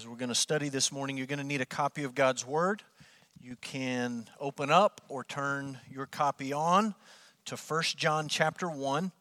As 0.00 0.06
we're 0.06 0.16
going 0.16 0.30
to 0.30 0.34
study 0.34 0.70
this 0.70 0.90
morning, 0.90 1.18
you're 1.18 1.26
going 1.26 1.40
to 1.40 1.44
need 1.44 1.60
a 1.60 1.66
copy 1.66 2.04
of 2.04 2.14
God's 2.14 2.46
Word. 2.46 2.82
You 3.38 3.56
can 3.56 4.30
open 4.40 4.70
up 4.70 5.02
or 5.10 5.24
turn 5.24 5.78
your 5.90 6.06
copy 6.06 6.54
on 6.54 6.94
to 7.44 7.56
1 7.56 7.82
John 7.96 8.26
chapter 8.26 8.70
1. 8.70 9.12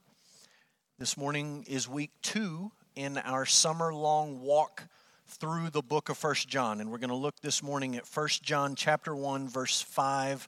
This 0.98 1.18
morning 1.18 1.66
is 1.68 1.90
week 1.90 2.12
two 2.22 2.72
in 2.96 3.18
our 3.18 3.46
summer 3.46 3.94
long 3.94 4.40
walk 4.40 4.84
through 5.28 5.70
the 5.70 5.82
book 5.82 6.08
of 6.08 6.24
1 6.24 6.36
John. 6.48 6.80
And 6.80 6.90
we're 6.90 6.98
going 6.98 7.10
to 7.10 7.16
look 7.16 7.42
this 7.42 7.62
morning 7.62 7.98
at 7.98 8.08
1 8.08 8.28
John 8.42 8.76
chapter 8.76 9.14
1, 9.14 9.50
verse 9.50 9.82
5 9.82 10.48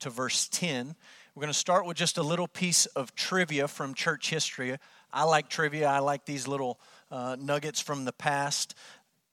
to 0.00 0.10
verse 0.10 0.46
10. 0.52 0.94
We're 1.34 1.40
going 1.40 1.52
to 1.52 1.58
start 1.58 1.86
with 1.86 1.96
just 1.96 2.18
a 2.18 2.22
little 2.22 2.48
piece 2.48 2.84
of 2.84 3.14
trivia 3.14 3.66
from 3.66 3.94
church 3.94 4.28
history. 4.28 4.76
I 5.12 5.24
like 5.24 5.48
trivia, 5.48 5.88
I 5.88 6.00
like 6.00 6.26
these 6.26 6.46
little 6.46 6.78
uh, 7.10 7.36
nuggets 7.40 7.80
from 7.80 8.04
the 8.04 8.12
past. 8.12 8.74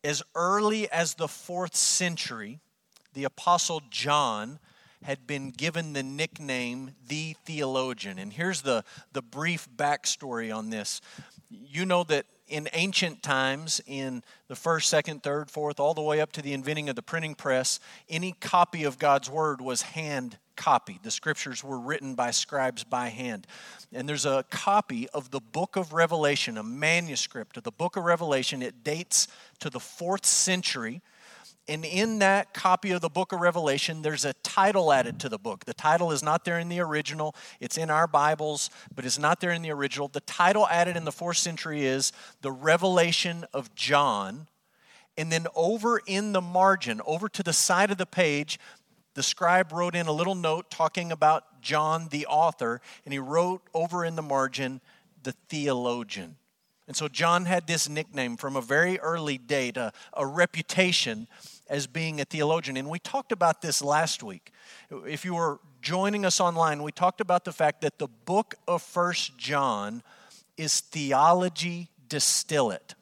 As 0.08 0.24
early 0.36 0.90
as 0.90 1.16
the 1.16 1.28
fourth 1.28 1.76
century, 1.76 2.62
the 3.14 3.26
Apostle 3.26 3.82
John 3.90 4.58
had 5.04 5.28
been 5.28 5.52
given 5.52 5.92
the 5.92 6.02
nickname 6.02 6.92
the 7.10 7.36
theologian. 7.44 8.18
And 8.18 8.32
here's 8.32 8.62
the, 8.62 8.86
the 9.12 9.22
brief 9.22 9.68
backstory 9.76 10.56
on 10.56 10.70
this. 10.70 11.02
You 11.50 11.86
know 11.86 12.06
that 12.06 12.26
in 12.48 12.70
ancient 12.72 13.22
times, 13.22 13.82
in 13.86 14.24
the 14.48 14.56
first, 14.56 14.88
second, 14.88 15.24
third, 15.24 15.52
fourth, 15.52 15.78
all 15.78 15.94
the 15.94 16.02
way 16.02 16.22
up 16.22 16.32
to 16.32 16.42
the 16.42 16.54
inventing 16.54 16.88
of 16.88 16.96
the 16.96 17.02
printing 17.02 17.36
press, 17.36 17.82
any 18.08 18.32
copy 18.32 18.86
of 18.86 18.98
God's 18.98 19.30
word 19.30 19.60
was 19.60 19.82
hand 19.82 20.38
copied. 20.58 21.04
The 21.04 21.12
scriptures 21.12 21.64
were 21.64 21.80
written 21.80 22.16
by 22.16 22.32
scribes 22.32 22.84
by 22.84 23.08
hand. 23.10 23.48
And 23.94 24.10
there's 24.10 24.26
a 24.26 24.44
copy 24.50 25.08
of 25.10 25.32
the 25.32 25.40
book 25.40 25.78
of 25.78 25.94
Revelation, 25.94 26.58
a 26.58 26.64
manuscript 26.64 27.56
of 27.56 27.64
the 27.64 27.72
book 27.72 27.96
of 27.96 28.04
Revelation. 28.04 28.62
It 28.62 28.84
dates 28.84 29.30
to 29.60 29.70
the 29.70 29.80
fourth 29.80 30.26
century. 30.26 31.02
And 31.70 31.84
in 31.84 32.20
that 32.20 32.54
copy 32.54 32.92
of 32.92 33.02
the 33.02 33.10
book 33.10 33.34
of 33.34 33.42
Revelation, 33.42 34.02
there's 34.02 34.24
a 34.24 34.34
title 34.34 34.92
added 34.92 35.20
to 35.20 35.30
the 35.30 35.38
book. 35.38 35.66
The 35.66 35.74
title 35.74 36.12
is 36.12 36.24
not 36.24 36.46
there 36.46 36.60
in 36.60 36.70
the 36.70 36.80
original, 36.80 37.36
it's 37.60 37.78
in 37.78 37.90
our 37.90 38.08
Bibles, 38.08 38.70
but 38.94 39.06
it's 39.06 39.20
not 39.20 39.42
there 39.42 39.52
in 39.52 39.62
the 39.62 39.72
original. 39.72 40.08
The 40.08 40.22
title 40.22 40.68
added 40.68 40.96
in 40.96 41.04
the 41.04 41.12
fourth 41.12 41.38
century 41.38 41.86
is 41.86 42.14
The 42.42 42.52
Revelation 42.52 43.46
of 43.54 43.76
John. 43.76 44.48
And 45.18 45.32
then 45.32 45.48
over 45.56 46.00
in 46.06 46.32
the 46.32 46.42
margin, 46.42 47.02
over 47.06 47.28
to 47.28 47.44
the 47.44 47.54
side 47.54 47.92
of 47.92 47.98
the 47.98 48.06
page, 48.06 48.60
the 49.18 49.24
scribe 49.24 49.72
wrote 49.72 49.96
in 49.96 50.06
a 50.06 50.12
little 50.12 50.36
note 50.36 50.70
talking 50.70 51.12
about 51.12 51.60
John, 51.60 52.08
the 52.12 52.28
author, 52.28 52.82
and 53.04 53.12
he 53.12 53.18
wrote 53.18 53.64
over 53.74 54.06
in 54.06 54.16
the 54.16 54.22
margin, 54.22 54.80
the 55.24 55.32
theologian. 55.50 56.36
And 56.86 56.96
so 56.96 57.08
John 57.08 57.46
had 57.46 57.66
this 57.66 57.90
nickname 57.90 58.38
from 58.38 58.56
a 58.56 58.62
very 58.62 59.00
early 59.00 59.40
date, 59.40 59.76
a, 59.76 59.92
a 60.14 60.24
reputation 60.24 61.28
as 61.68 61.88
being 61.88 62.22
a 62.22 62.26
theologian. 62.26 62.78
And 62.78 62.92
we 62.92 63.00
talked 63.00 63.32
about 63.32 63.64
this 63.64 63.82
last 63.82 64.22
week. 64.22 64.52
If 64.92 65.26
you 65.26 65.34
were 65.34 65.62
joining 65.82 66.24
us 66.24 66.40
online, 66.40 66.84
we 66.84 66.92
talked 66.92 67.20
about 67.20 67.44
the 67.44 67.52
fact 67.52 67.82
that 67.82 67.98
the 67.98 68.08
book 68.08 68.54
of 68.68 68.84
First 68.84 69.36
John 69.36 70.04
is 70.58 70.80
theology 70.80 71.90
distillate. 72.08 72.94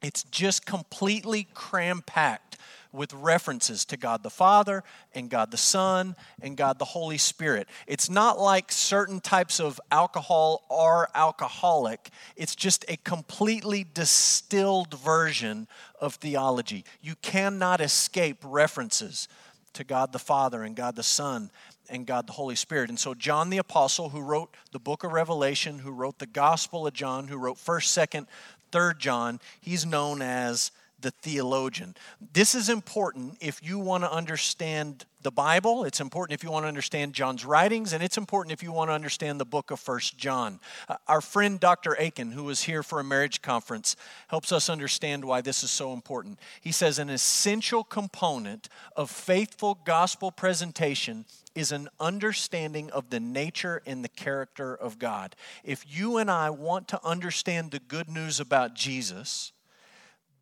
It's 0.00 0.22
just 0.22 0.64
completely 0.64 1.48
cram 1.54 2.02
packed 2.02 2.49
with 2.92 3.12
references 3.14 3.84
to 3.86 3.96
God 3.96 4.22
the 4.22 4.30
Father 4.30 4.82
and 5.14 5.30
God 5.30 5.50
the 5.50 5.56
Son 5.56 6.16
and 6.42 6.56
God 6.56 6.78
the 6.78 6.84
Holy 6.84 7.18
Spirit. 7.18 7.68
It's 7.86 8.10
not 8.10 8.38
like 8.38 8.72
certain 8.72 9.20
types 9.20 9.60
of 9.60 9.80
alcohol 9.90 10.64
are 10.70 11.08
alcoholic, 11.14 12.10
it's 12.36 12.56
just 12.56 12.84
a 12.88 12.96
completely 12.98 13.86
distilled 13.94 14.94
version 14.98 15.68
of 16.00 16.14
theology. 16.14 16.84
You 17.00 17.14
cannot 17.22 17.80
escape 17.80 18.38
references 18.42 19.28
to 19.74 19.84
God 19.84 20.12
the 20.12 20.18
Father 20.18 20.62
and 20.62 20.74
God 20.74 20.96
the 20.96 21.02
Son 21.02 21.50
and 21.88 22.06
God 22.06 22.26
the 22.26 22.32
Holy 22.32 22.56
Spirit. 22.56 22.88
And 22.88 22.98
so 22.98 23.14
John 23.14 23.50
the 23.50 23.58
apostle 23.58 24.08
who 24.08 24.20
wrote 24.20 24.54
the 24.72 24.78
book 24.78 25.04
of 25.04 25.12
Revelation, 25.12 25.80
who 25.80 25.90
wrote 25.90 26.18
the 26.18 26.26
Gospel 26.26 26.86
of 26.86 26.94
John, 26.94 27.28
who 27.28 27.36
wrote 27.36 27.56
1st, 27.56 28.08
2nd, 28.08 28.26
3rd 28.72 28.98
John, 28.98 29.40
he's 29.60 29.84
known 29.84 30.22
as 30.22 30.70
the 31.02 31.10
theologian. 31.10 31.94
This 32.32 32.54
is 32.54 32.68
important 32.68 33.38
if 33.40 33.62
you 33.62 33.78
want 33.78 34.04
to 34.04 34.12
understand 34.12 35.04
the 35.22 35.30
Bible, 35.30 35.84
it's 35.84 36.00
important 36.00 36.34
if 36.34 36.42
you 36.42 36.50
want 36.50 36.64
to 36.64 36.68
understand 36.68 37.12
John's 37.12 37.44
writings, 37.44 37.92
and 37.92 38.02
it's 38.02 38.16
important 38.16 38.52
if 38.52 38.62
you 38.62 38.72
want 38.72 38.88
to 38.88 38.94
understand 38.94 39.38
the 39.38 39.44
book 39.44 39.70
of 39.70 39.78
First 39.78 40.16
John. 40.16 40.60
Uh, 40.88 40.96
our 41.08 41.20
friend 41.20 41.60
Dr. 41.60 41.92
Akin, 41.92 42.32
who 42.32 42.44
was 42.44 42.62
here 42.62 42.82
for 42.82 43.00
a 43.00 43.04
marriage 43.04 43.42
conference, 43.42 43.96
helps 44.28 44.50
us 44.50 44.70
understand 44.70 45.24
why 45.24 45.42
this 45.42 45.62
is 45.62 45.70
so 45.70 45.92
important. 45.92 46.38
He 46.60 46.72
says 46.72 46.98
an 46.98 47.10
essential 47.10 47.84
component 47.84 48.70
of 48.96 49.10
faithful 49.10 49.78
gospel 49.84 50.30
presentation 50.30 51.26
is 51.54 51.72
an 51.72 51.88
understanding 51.98 52.90
of 52.90 53.10
the 53.10 53.20
nature 53.20 53.82
and 53.84 54.02
the 54.02 54.08
character 54.08 54.74
of 54.74 54.98
God. 54.98 55.36
If 55.64 55.84
you 55.86 56.16
and 56.16 56.30
I 56.30 56.50
want 56.50 56.88
to 56.88 57.04
understand 57.04 57.70
the 57.70 57.80
good 57.80 58.08
news 58.08 58.40
about 58.40 58.74
Jesus, 58.74 59.52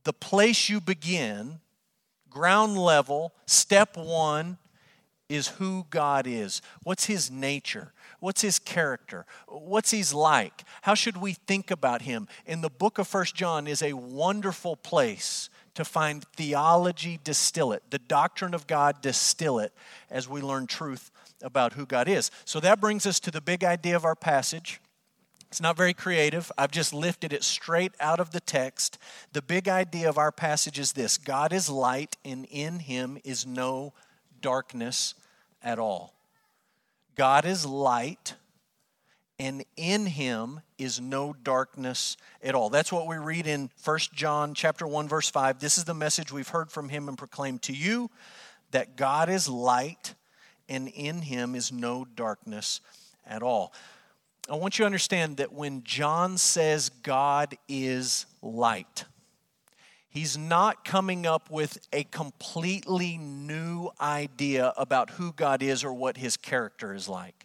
the 0.09 0.13
place 0.15 0.71
you 0.71 0.81
begin, 0.81 1.61
ground 2.31 2.79
level, 2.79 3.35
step 3.45 3.95
one, 3.95 4.57
is 5.29 5.49
who 5.49 5.85
God 5.91 6.27
is. 6.27 6.63
What's 6.83 7.05
his 7.05 7.31
nature? 7.31 7.93
What's 8.19 8.41
his 8.41 8.59
character? 8.59 9.27
What's 9.49 9.91
he's 9.91 10.15
like? 10.15 10.65
How 10.81 10.95
should 10.95 11.19
we 11.19 11.35
think 11.35 11.71
about 11.71 12.01
him? 12.01 12.27
And 12.47 12.65
the 12.65 12.71
book 12.71 12.97
of 12.97 13.07
First 13.07 13.35
John 13.35 13.67
is 13.67 13.83
a 13.83 13.93
wonderful 13.93 14.77
place 14.77 15.51
to 15.75 15.85
find 15.85 16.25
theology 16.35 17.21
distill 17.23 17.73
it, 17.73 17.83
the 17.91 17.99
doctrine 17.99 18.55
of 18.55 18.67
God 18.67 19.03
distill 19.03 19.59
it 19.59 19.75
as 20.11 20.27
we 20.27 20.41
learn 20.41 20.67
truth 20.67 21.11
about 21.43 21.75
who 21.75 21.85
God 21.85 22.09
is. 22.09 22.31
So 22.47 22.61
that 22.61 22.81
brings 22.81 23.05
us 23.05 23.21
to 23.21 23.31
the 23.31 23.43
big 23.43 23.63
idea 23.63 23.95
of 23.95 24.07
our 24.07 24.17
passage. 24.17 24.81
It's 25.49 25.61
not 25.61 25.77
very 25.77 25.95
creative. 25.95 26.53
I've 26.59 26.71
just 26.71 26.93
lifted 26.93 27.33
it 27.33 27.43
straight 27.43 27.93
out 28.01 28.21
of 28.21 28.33
the 28.33 28.41
text. 28.41 28.99
The 29.33 29.41
big 29.41 29.67
idea 29.67 30.09
of 30.09 30.19
our 30.19 30.31
passage 30.31 30.79
is 30.79 30.93
this 30.93 31.17
God 31.17 31.53
is 31.53 31.71
light, 31.71 32.17
and 32.25 32.47
in 32.51 32.81
him 32.81 33.19
is 33.25 33.47
no 33.47 33.95
darkness 34.41 35.15
at 35.63 35.79
all. 35.79 36.15
God 37.17 37.47
is 37.47 37.65
light, 37.65 38.35
and 39.39 39.65
in 39.77 40.07
him 40.07 40.61
is 40.77 41.01
no 41.01 41.35
darkness 41.43 42.17
at 42.43 42.55
all. 42.55 42.69
That's 42.69 42.93
what 42.93 43.07
we 43.07 43.17
read 43.17 43.47
in 43.47 43.71
1 43.85 43.99
John 44.15 44.53
chapter 44.53 44.87
1 44.87 45.09
verse 45.09 45.31
5. 45.31 45.61
This 45.61 45.79
is 45.79 45.85
the 45.85 45.95
message 45.95 46.31
we've 46.31 46.49
heard 46.49 46.71
from 46.71 46.89
him 46.89 47.09
and 47.09 47.17
proclaimed 47.17 47.63
to 47.63 47.73
you 47.73 48.11
that 48.71 48.97
God 48.97 49.29
is 49.29 49.49
light 49.49 50.15
and 50.69 50.89
in 50.89 51.23
him 51.23 51.55
is 51.55 51.73
no 51.73 52.05
darkness 52.05 52.81
at 53.27 53.43
all. 53.43 53.73
I 54.51 54.57
want 54.57 54.79
you 54.79 54.85
to 54.85 54.87
understand 54.87 55.37
that 55.37 55.53
when 55.53 55.85
John 55.85 56.39
says 56.39 56.89
God 57.03 57.59
is 57.69 58.25
light, 58.41 59.05
he's 60.09 60.39
not 60.39 60.87
coming 60.87 61.27
up 61.27 61.51
with 61.51 61.79
a 61.93 62.05
completely 62.05 63.19
new 63.19 63.91
idea 64.01 64.73
about 64.79 65.11
who 65.11 65.33
God 65.35 65.63
is 65.63 65.85
or 65.85 65.93
what 65.93 66.17
his 66.17 66.39
character 66.39 66.95
is 66.95 67.11
like. 67.11 67.38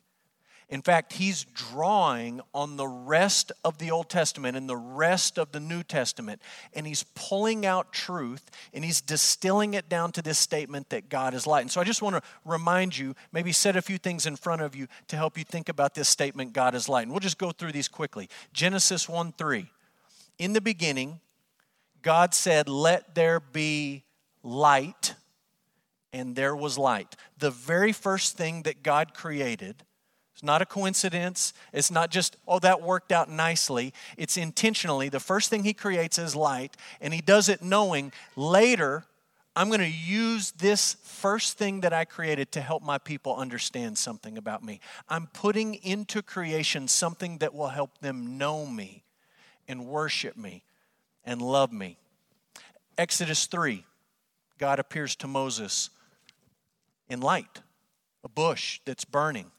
In 0.74 0.82
fact, 0.82 1.14
he's 1.14 1.44
drawing 1.44 2.42
on 2.52 2.78
the 2.78 2.88
rest 2.88 3.52
of 3.64 3.78
the 3.78 3.92
Old 3.92 4.10
Testament 4.10 4.58
and 4.58 4.68
the 4.68 4.76
rest 4.76 5.38
of 5.38 5.52
the 5.52 5.60
New 5.60 5.84
Testament, 5.84 6.42
and 6.74 6.88
he's 6.88 7.04
pulling 7.14 7.64
out 7.64 7.94
truth 7.94 8.50
and 8.74 8.84
he's 8.84 9.00
distilling 9.00 9.76
it 9.76 9.88
down 9.88 10.12
to 10.14 10.24
this 10.24 10.40
statement 10.40 10.90
that 10.90 11.10
God 11.10 11.36
is 11.36 11.46
light. 11.46 11.62
And 11.62 11.70
so 11.70 11.80
I 11.80 11.84
just 11.84 12.02
want 12.02 12.16
to 12.16 12.24
remind 12.44 12.98
you, 12.98 13.14
maybe 13.32 13.52
set 13.52 13.76
a 13.76 13.84
few 13.84 14.00
things 14.00 14.26
in 14.26 14.36
front 14.36 14.64
of 14.64 14.76
you 14.76 14.88
to 15.10 15.16
help 15.16 15.38
you 15.38 15.44
think 15.44 15.70
about 15.70 15.94
this 15.94 16.10
statement, 16.10 16.54
God 16.54 16.74
is 16.74 16.90
light. 16.90 17.04
And 17.04 17.12
we'll 17.12 17.20
just 17.20 17.38
go 17.38 17.52
through 17.52 17.74
these 17.74 17.88
quickly. 17.88 18.28
Genesis 18.52 19.08
1 19.08 19.34
3. 19.34 19.70
In 20.40 20.54
the 20.54 20.62
beginning, 20.62 21.20
God 22.02 22.34
said, 22.34 22.68
Let 22.68 23.14
there 23.14 23.40
be 23.40 24.06
light, 24.42 25.14
and 26.12 26.36
there 26.36 26.56
was 26.56 26.80
light. 26.80 27.16
The 27.38 27.52
very 27.52 27.92
first 27.92 28.38
thing 28.38 28.64
that 28.64 28.82
God 28.82 29.14
created 29.14 29.84
not 30.44 30.62
a 30.62 30.66
coincidence. 30.66 31.54
It's 31.72 31.92
not 31.92 32.12
just, 32.12 32.38
oh, 32.48 32.60
that 32.60 32.82
worked 32.82 33.12
out 33.12 33.30
nicely. 33.30 33.94
It's 34.18 34.38
intentionally. 34.38 35.10
The 35.10 35.20
first 35.20 35.50
thing 35.50 35.64
he 35.64 35.74
creates 35.74 36.18
is 36.18 36.36
light, 36.36 36.76
and 37.02 37.14
he 37.14 37.22
does 37.22 37.50
it 37.50 37.62
knowing 37.62 38.12
later, 38.36 39.06
I'm 39.56 39.68
going 39.68 39.80
to 39.80 39.88
use 39.88 40.52
this 40.52 40.96
first 41.04 41.58
thing 41.58 41.82
that 41.82 41.94
I 41.94 42.06
created 42.06 42.52
to 42.54 42.62
help 42.62 42.84
my 42.84 42.98
people 42.98 43.36
understand 43.36 43.98
something 43.98 44.38
about 44.38 44.64
me. 44.64 44.80
I'm 45.08 45.28
putting 45.28 45.76
into 45.76 46.22
creation 46.22 46.88
something 46.88 47.38
that 47.38 47.54
will 47.54 47.70
help 47.70 48.00
them 48.00 48.38
know 48.38 48.66
me 48.66 49.04
and 49.68 49.86
worship 49.86 50.36
me 50.36 50.64
and 51.24 51.42
love 51.42 51.72
me. 51.72 51.98
Exodus 52.98 53.46
3, 53.46 53.86
God 54.58 54.80
appears 54.80 55.16
to 55.18 55.28
Moses 55.28 55.90
in 57.08 57.22
light, 57.22 57.62
a 58.24 58.30
bush 58.30 58.80
that's 58.86 59.06
burning 59.06 59.52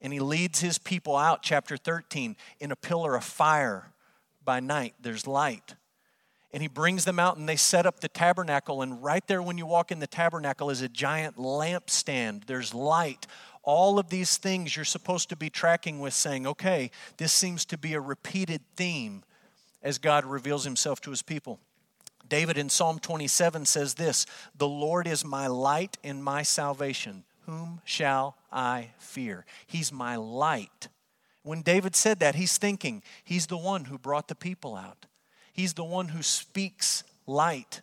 and 0.00 0.12
he 0.12 0.20
leads 0.20 0.60
his 0.60 0.78
people 0.78 1.16
out, 1.16 1.42
chapter 1.42 1.76
13, 1.76 2.36
in 2.60 2.70
a 2.70 2.76
pillar 2.76 3.16
of 3.16 3.24
fire 3.24 3.92
by 4.44 4.60
night. 4.60 4.94
There's 5.00 5.26
light. 5.26 5.74
And 6.52 6.62
he 6.62 6.68
brings 6.68 7.04
them 7.04 7.18
out 7.18 7.36
and 7.36 7.48
they 7.48 7.56
set 7.56 7.84
up 7.84 8.00
the 8.00 8.08
tabernacle. 8.08 8.80
And 8.80 9.02
right 9.02 9.26
there, 9.26 9.42
when 9.42 9.58
you 9.58 9.66
walk 9.66 9.92
in 9.92 9.98
the 9.98 10.06
tabernacle, 10.06 10.70
is 10.70 10.80
a 10.80 10.88
giant 10.88 11.36
lampstand. 11.36 12.46
There's 12.46 12.72
light. 12.72 13.26
All 13.62 13.98
of 13.98 14.08
these 14.08 14.38
things 14.38 14.74
you're 14.74 14.84
supposed 14.86 15.28
to 15.28 15.36
be 15.36 15.50
tracking 15.50 16.00
with, 16.00 16.14
saying, 16.14 16.46
okay, 16.46 16.90
this 17.18 17.32
seems 17.32 17.66
to 17.66 17.76
be 17.76 17.92
a 17.92 18.00
repeated 18.00 18.62
theme 18.76 19.24
as 19.82 19.98
God 19.98 20.24
reveals 20.24 20.64
himself 20.64 21.00
to 21.02 21.10
his 21.10 21.22
people. 21.22 21.60
David 22.26 22.58
in 22.58 22.68
Psalm 22.68 22.98
27 22.98 23.64
says 23.66 23.94
this 23.94 24.26
The 24.56 24.68
Lord 24.68 25.06
is 25.06 25.24
my 25.24 25.46
light 25.46 25.98
and 26.02 26.22
my 26.22 26.42
salvation. 26.42 27.24
Whom 27.48 27.80
shall 27.82 28.36
I 28.52 28.90
fear? 28.98 29.46
He's 29.66 29.90
my 29.90 30.16
light. 30.16 30.88
When 31.42 31.62
David 31.62 31.96
said 31.96 32.20
that, 32.20 32.34
he's 32.34 32.58
thinking, 32.58 33.02
He's 33.24 33.46
the 33.46 33.56
one 33.56 33.86
who 33.86 33.96
brought 33.96 34.28
the 34.28 34.34
people 34.34 34.76
out. 34.76 35.06
He's 35.54 35.72
the 35.72 35.82
one 35.82 36.08
who 36.08 36.22
speaks 36.22 37.04
light 37.26 37.80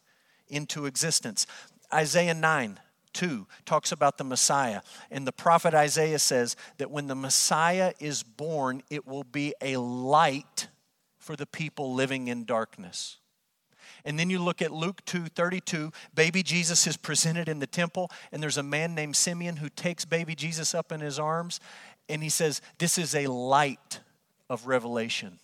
into 0.48 0.86
existence. 0.86 1.48
Isaiah 1.92 2.36
9, 2.36 2.80
2 3.14 3.48
talks 3.66 3.92
about 3.92 4.20
the 4.20 4.24
Messiah. 4.24 4.82
And 5.10 5.26
the 5.26 5.32
prophet 5.32 5.74
Isaiah 5.74 6.20
says 6.20 6.56
that 6.78 6.92
when 6.92 7.08
the 7.08 7.16
Messiah 7.16 7.94
is 8.00 8.22
born, 8.22 8.84
it 8.92 9.08
will 9.08 9.24
be 9.24 9.56
a 9.64 9.78
light 9.78 10.68
for 11.18 11.36
the 11.36 11.48
people 11.48 11.96
living 11.96 12.28
in 12.28 12.46
darkness. 12.46 13.18
And 14.06 14.20
then 14.20 14.30
you 14.30 14.40
look 14.40 14.62
at 14.62 14.72
Luke 14.72 15.04
2 15.06 15.26
32, 15.26 15.92
baby 16.14 16.44
Jesus 16.44 16.86
is 16.88 16.96
presented 16.96 17.50
in 17.50 17.60
the 17.60 17.68
temple, 17.68 18.12
and 18.32 18.42
there's 18.42 18.58
a 18.58 18.64
man 18.64 18.96
named 18.96 19.16
Simeon 19.16 19.58
who 19.58 19.70
takes 19.70 20.06
baby 20.06 20.36
Jesus 20.36 20.76
up 20.76 20.92
in 20.92 21.02
his 21.02 21.20
arms, 21.20 21.60
and 22.08 22.22
he 22.22 22.30
says, 22.30 22.62
This 22.78 22.98
is 22.98 23.16
a 23.16 23.28
light 23.28 24.00
of 24.50 24.68
revelation 24.68 25.40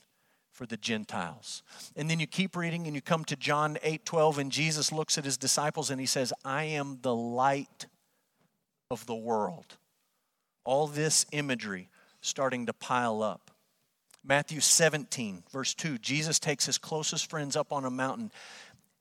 for 0.52 0.66
the 0.66 0.78
Gentiles. 0.78 1.64
And 1.96 2.10
then 2.10 2.20
you 2.20 2.28
keep 2.28 2.56
reading 2.56 2.86
and 2.86 2.96
you 2.96 3.02
come 3.02 3.26
to 3.26 3.36
John 3.36 3.78
8 3.82 4.06
12, 4.06 4.38
and 4.38 4.52
Jesus 4.52 4.92
looks 4.92 5.18
at 5.18 5.26
his 5.26 5.38
disciples 5.38 5.90
and 5.90 6.00
he 6.00 6.06
says, 6.06 6.32
I 6.46 6.66
am 6.66 7.00
the 7.02 7.16
light 7.16 7.88
of 8.92 9.06
the 9.06 9.16
world. 9.16 9.78
All 10.64 10.86
this 10.88 11.26
imagery 11.32 11.90
starting 12.22 12.68
to 12.68 12.74
pile 12.74 13.24
up. 13.24 13.51
Matthew 14.24 14.60
17, 14.60 15.44
verse 15.52 15.74
2, 15.74 15.98
Jesus 15.98 16.40
takes 16.40 16.66
his 16.66 16.78
closest 16.78 17.30
friends 17.30 17.56
up 17.56 17.74
on 17.74 17.86
a 17.86 17.90
mountain. 17.90 18.32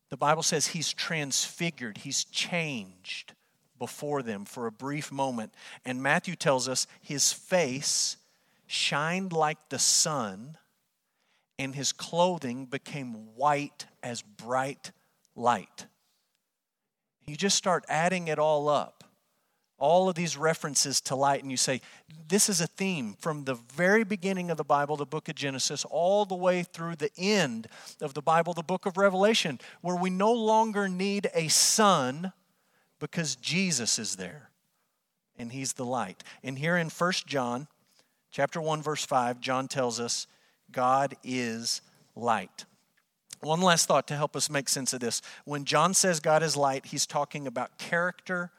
The 0.08 0.16
Bible 0.16 0.42
says 0.42 0.68
he's 0.68 0.92
transfigured, 0.92 1.98
he's 1.98 2.24
changed 2.24 3.34
before 3.78 4.22
them 4.22 4.44
for 4.44 4.66
a 4.66 4.72
brief 4.72 5.12
moment. 5.12 5.54
And 5.84 6.02
Matthew 6.02 6.36
tells 6.36 6.68
us 6.68 6.86
his 7.00 7.32
face 7.32 8.16
shined 8.66 9.32
like 9.32 9.58
the 9.68 9.78
sun 9.78 10.56
and 11.58 11.74
his 11.74 11.92
clothing 11.92 12.64
became 12.64 13.34
white 13.34 13.86
as 14.02 14.22
bright 14.22 14.92
light. 15.36 15.86
You 17.26 17.36
just 17.36 17.56
start 17.56 17.84
adding 17.88 18.28
it 18.28 18.38
all 18.38 18.68
up, 18.68 18.99
all 19.80 20.08
of 20.08 20.14
these 20.14 20.36
references 20.36 21.00
to 21.00 21.16
light, 21.16 21.42
and 21.42 21.50
you 21.50 21.56
say, 21.56 21.80
This 22.28 22.48
is 22.48 22.60
a 22.60 22.66
theme 22.68 23.16
from 23.18 23.44
the 23.44 23.54
very 23.54 24.04
beginning 24.04 24.50
of 24.50 24.56
the 24.56 24.64
Bible, 24.64 24.96
the 24.96 25.04
book 25.04 25.28
of 25.28 25.34
Genesis, 25.34 25.84
all 25.86 26.24
the 26.24 26.36
way 26.36 26.62
through 26.62 26.96
the 26.96 27.10
end 27.18 27.66
of 28.00 28.14
the 28.14 28.22
Bible, 28.22 28.54
the 28.54 28.62
book 28.62 28.86
of 28.86 28.96
Revelation, 28.96 29.58
where 29.80 29.96
we 29.96 30.10
no 30.10 30.32
longer 30.32 30.88
need 30.88 31.28
a 31.34 31.48
sun 31.48 32.32
because 33.00 33.34
Jesus 33.34 33.98
is 33.98 34.16
there 34.16 34.50
and 35.36 35.50
he's 35.50 35.72
the 35.72 35.84
light. 35.84 36.22
And 36.44 36.58
here 36.58 36.76
in 36.76 36.90
1 36.90 37.12
John 37.26 37.66
chapter 38.30 38.60
1 38.60 38.82
verse 38.82 39.04
5, 39.04 39.40
John 39.40 39.66
tells 39.66 39.98
us 39.98 40.26
God 40.70 41.16
is 41.24 41.80
light. 42.14 42.66
One 43.40 43.62
last 43.62 43.88
thought 43.88 44.06
to 44.08 44.16
help 44.16 44.36
us 44.36 44.50
make 44.50 44.68
sense 44.68 44.92
of 44.92 45.00
this. 45.00 45.22
When 45.46 45.64
John 45.64 45.94
says 45.94 46.20
God 46.20 46.42
is 46.42 46.58
light, 46.58 46.86
he's 46.86 47.06
talking 47.06 47.46
about 47.46 47.78
character 47.78 48.50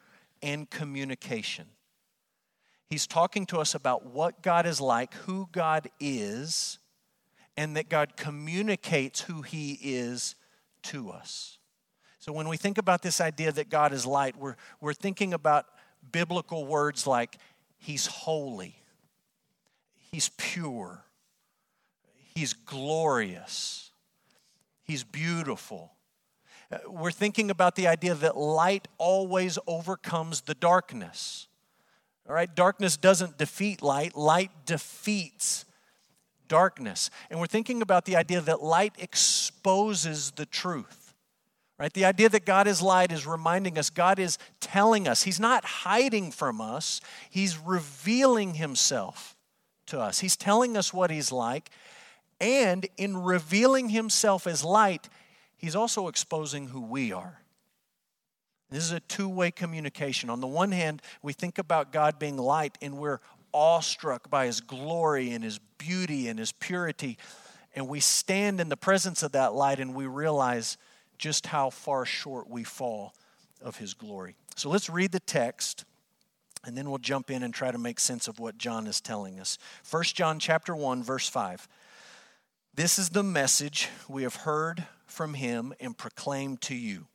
and 0.41 0.69
communication. 0.69 1.67
He's 2.89 3.07
talking 3.07 3.45
to 3.47 3.59
us 3.59 3.73
about 3.73 4.05
what 4.05 4.41
God 4.41 4.65
is 4.65 4.81
like, 4.81 5.13
who 5.13 5.47
God 5.51 5.89
is, 5.99 6.77
and 7.55 7.75
that 7.77 7.89
God 7.89 8.17
communicates 8.17 9.21
who 9.21 9.41
he 9.41 9.79
is 9.81 10.35
to 10.83 11.09
us. 11.09 11.57
So 12.19 12.31
when 12.31 12.47
we 12.47 12.57
think 12.57 12.77
about 12.77 13.01
this 13.01 13.19
idea 13.19 13.51
that 13.51 13.69
God 13.69 13.93
is 13.93 14.05
light, 14.05 14.37
we're, 14.37 14.55
we're 14.79 14.93
thinking 14.93 15.33
about 15.33 15.65
biblical 16.11 16.65
words 16.65 17.07
like 17.07 17.37
He's 17.77 18.05
holy, 18.05 18.75
He's 20.11 20.29
pure, 20.37 21.03
He's 22.35 22.53
glorious. 22.53 23.91
He's 24.83 25.03
beautiful. 25.05 25.93
We're 26.87 27.11
thinking 27.11 27.51
about 27.51 27.75
the 27.75 27.87
idea 27.87 28.13
that 28.15 28.37
light 28.37 28.87
always 28.97 29.59
overcomes 29.67 30.41
the 30.41 30.53
darkness. 30.53 31.47
All 32.27 32.35
right, 32.35 32.53
darkness 32.53 32.97
doesn't 32.97 33.37
defeat 33.37 33.81
light, 33.81 34.15
light 34.15 34.51
defeats 34.65 35.65
darkness. 36.47 37.09
And 37.29 37.39
we're 37.39 37.47
thinking 37.47 37.81
about 37.81 38.05
the 38.05 38.15
idea 38.15 38.41
that 38.41 38.61
light 38.61 38.93
exposes 38.99 40.31
the 40.31 40.45
truth. 40.45 41.13
Right? 41.79 41.91
The 41.91 42.05
idea 42.05 42.29
that 42.29 42.45
God 42.45 42.67
is 42.67 42.79
light 42.79 43.11
is 43.11 43.25
reminding 43.25 43.79
us, 43.79 43.89
God 43.89 44.19
is 44.19 44.37
telling 44.59 45.07
us. 45.07 45.23
He's 45.23 45.39
not 45.39 45.65
hiding 45.65 46.31
from 46.31 46.61
us, 46.61 47.01
He's 47.29 47.57
revealing 47.57 48.53
Himself 48.53 49.35
to 49.87 49.99
us. 49.99 50.19
He's 50.19 50.37
telling 50.37 50.77
us 50.77 50.93
what 50.93 51.09
He's 51.09 51.31
like, 51.31 51.71
and 52.41 52.87
in 52.97 53.17
revealing 53.17 53.89
himself 53.89 54.47
as 54.47 54.65
light, 54.65 55.07
he's 55.61 55.75
also 55.75 56.07
exposing 56.07 56.67
who 56.67 56.81
we 56.81 57.13
are. 57.13 57.41
This 58.69 58.83
is 58.83 58.91
a 58.91 59.01
two 59.01 59.29
way 59.29 59.51
communication. 59.51 60.29
On 60.29 60.41
the 60.41 60.47
one 60.47 60.71
hand, 60.71 61.01
we 61.21 61.33
think 61.33 61.57
about 61.57 61.91
God 61.91 62.17
being 62.17 62.37
light 62.37 62.77
and 62.81 62.97
we're 62.97 63.19
awestruck 63.53 64.29
by 64.29 64.45
his 64.45 64.61
glory 64.61 65.31
and 65.31 65.43
his 65.43 65.59
beauty 65.77 66.29
and 66.29 66.39
his 66.39 66.53
purity. 66.53 67.17
And 67.75 67.87
we 67.87 67.99
stand 67.99 68.59
in 68.61 68.69
the 68.69 68.77
presence 68.77 69.23
of 69.23 69.33
that 69.33 69.53
light 69.53 69.79
and 69.79 69.93
we 69.93 70.07
realize 70.07 70.77
just 71.17 71.47
how 71.47 71.69
far 71.69 72.05
short 72.05 72.49
we 72.49 72.63
fall 72.63 73.13
of 73.61 73.77
his 73.77 73.93
glory. 73.93 74.35
So 74.55 74.69
let's 74.69 74.89
read 74.89 75.11
the 75.11 75.19
text 75.19 75.85
and 76.65 76.77
then 76.77 76.89
we'll 76.89 76.99
jump 76.99 77.29
in 77.29 77.43
and 77.43 77.53
try 77.53 77.71
to 77.71 77.77
make 77.77 77.99
sense 77.99 78.27
of 78.27 78.39
what 78.39 78.57
John 78.57 78.87
is 78.87 79.01
telling 79.01 79.39
us. 79.39 79.57
1 79.89 80.03
John 80.03 80.39
chapter 80.39 80.75
1 80.75 81.03
verse 81.03 81.27
5. 81.27 81.67
This 82.73 82.97
is 82.97 83.09
the 83.09 83.23
message 83.23 83.89
we 84.07 84.23
have 84.23 84.35
heard 84.35 84.85
from 85.11 85.33
him 85.33 85.73
and 85.79 85.97
proclaim 85.97 86.57
to 86.57 86.75
you 86.75 87.07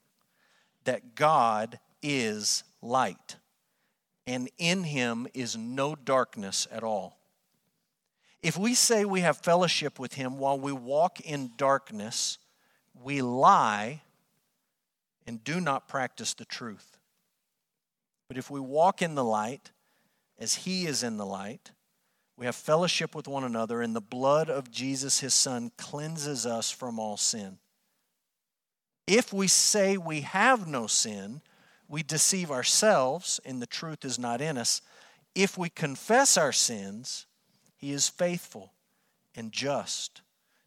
that 0.85 1.15
God 1.15 1.79
is 2.03 2.63
light, 2.81 3.37
and 4.27 4.49
in 4.59 4.85
him 4.85 5.27
is 5.35 5.57
no 5.57 5.95
darkness 5.97 6.69
at 6.71 6.85
all. 6.85 7.19
If 8.43 8.57
we 8.57 8.75
say 8.75 9.05
we 9.05 9.23
have 9.23 9.39
fellowship 9.39 9.99
with 9.99 10.15
him 10.15 10.39
while 10.39 10.59
we 10.59 10.73
walk 10.73 11.21
in 11.21 11.51
darkness, 11.57 12.39
we 12.95 13.23
lie 13.23 14.03
and 15.27 15.43
do 15.43 15.61
not 15.61 15.89
practice 15.89 16.35
the 16.35 16.45
truth. 16.45 16.99
But 18.29 18.39
if 18.39 18.51
we 18.51 18.61
walk 18.61 19.03
in 19.03 19.15
the 19.15 19.25
light, 19.25 19.73
as 20.39 20.55
he 20.55 20.87
is 20.87 21.03
in 21.03 21.17
the 21.17 21.27
light, 21.27 21.73
we 22.37 22.47
have 22.47 22.55
fellowship 22.55 23.15
with 23.15 23.27
one 23.27 23.45
another, 23.45 23.81
and 23.81 23.97
the 23.97 24.01
blood 24.01 24.51
of 24.51 24.71
Jesus, 24.71 25.21
his 25.21 25.35
son, 25.35 25.73
cleanses 25.79 26.45
us 26.45 26.71
from 26.71 26.99
all 26.99 27.17
sin. 27.17 27.59
If 29.07 29.33
we 29.33 29.47
say 29.47 29.97
we 29.97 30.23
have 30.23 30.67
no 30.67 30.87
sin, 30.87 31.43
we 31.89 32.03
deceive 32.03 32.51
ourselves, 32.51 33.41
and 33.45 33.63
the 33.63 33.67
truth 33.67 34.05
is 34.05 34.19
not 34.19 34.41
in 34.41 34.59
us. 34.59 34.83
If 35.35 35.57
we 35.57 35.69
confess 35.69 36.37
our 36.37 36.53
sins, 36.53 37.27
he 37.77 37.93
is 37.93 38.09
faithful 38.09 38.73
and 39.35 39.53
just 39.53 40.23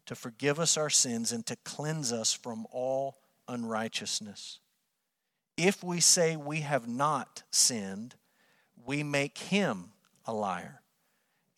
to 0.06 0.14
forgive 0.14 0.58
us 0.58 0.76
our 0.76 0.90
sins 0.90 1.32
and 1.32 1.44
to 1.46 1.56
cleanse 1.64 2.12
us 2.12 2.32
from 2.32 2.66
all 2.70 3.18
unrighteousness. 3.48 4.60
If 5.56 5.84
we 5.84 6.00
say 6.00 6.36
we 6.36 6.60
have 6.60 6.88
not 6.88 7.42
sinned, 7.50 8.14
we 8.86 9.02
make 9.02 9.36
him 9.36 9.90
a 10.24 10.32
liar 10.32 10.80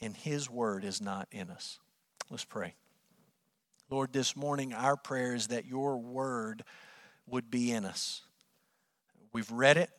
and 0.02 0.16
His 0.16 0.50
word 0.50 0.84
is 0.84 1.00
not 1.00 1.28
in 1.30 1.48
us. 1.48 1.78
Let's 2.28 2.44
pray. 2.44 2.74
Lord, 3.92 4.10
this 4.14 4.34
morning 4.34 4.72
our 4.72 4.96
prayer 4.96 5.34
is 5.34 5.48
that 5.48 5.66
your 5.66 5.98
word 5.98 6.64
would 7.26 7.50
be 7.50 7.72
in 7.72 7.84
us. 7.84 8.22
We've 9.34 9.50
read 9.50 9.76
it. 9.76 9.90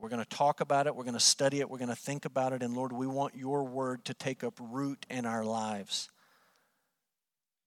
We're 0.00 0.08
going 0.08 0.22
to 0.22 0.36
talk 0.36 0.60
about 0.60 0.86
it. 0.86 0.94
We're 0.94 1.02
going 1.02 1.14
to 1.14 1.20
study 1.20 1.58
it. 1.58 1.68
We're 1.68 1.78
going 1.78 1.88
to 1.88 1.96
think 1.96 2.26
about 2.26 2.52
it. 2.52 2.62
And 2.62 2.76
Lord, 2.76 2.92
we 2.92 3.08
want 3.08 3.34
your 3.34 3.64
word 3.64 4.04
to 4.04 4.14
take 4.14 4.44
up 4.44 4.54
root 4.60 5.04
in 5.10 5.26
our 5.26 5.44
lives. 5.44 6.08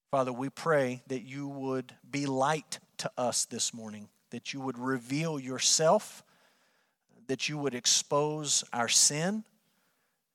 Father, 0.10 0.32
we 0.32 0.50
pray 0.50 1.04
that 1.08 1.24
you 1.24 1.50
would 1.50 1.94
be 2.10 2.26
light 2.28 2.80
to 3.00 3.12
us 3.18 3.44
this 3.44 3.74
morning, 3.74 4.08
that 4.30 4.54
you 4.54 4.62
would 4.62 4.78
reveal 4.78 5.38
yourself, 5.38 6.24
that 7.28 7.50
you 7.50 7.58
would 7.58 7.76
expose 7.76 8.64
our 8.72 8.88
sin, 8.88 9.44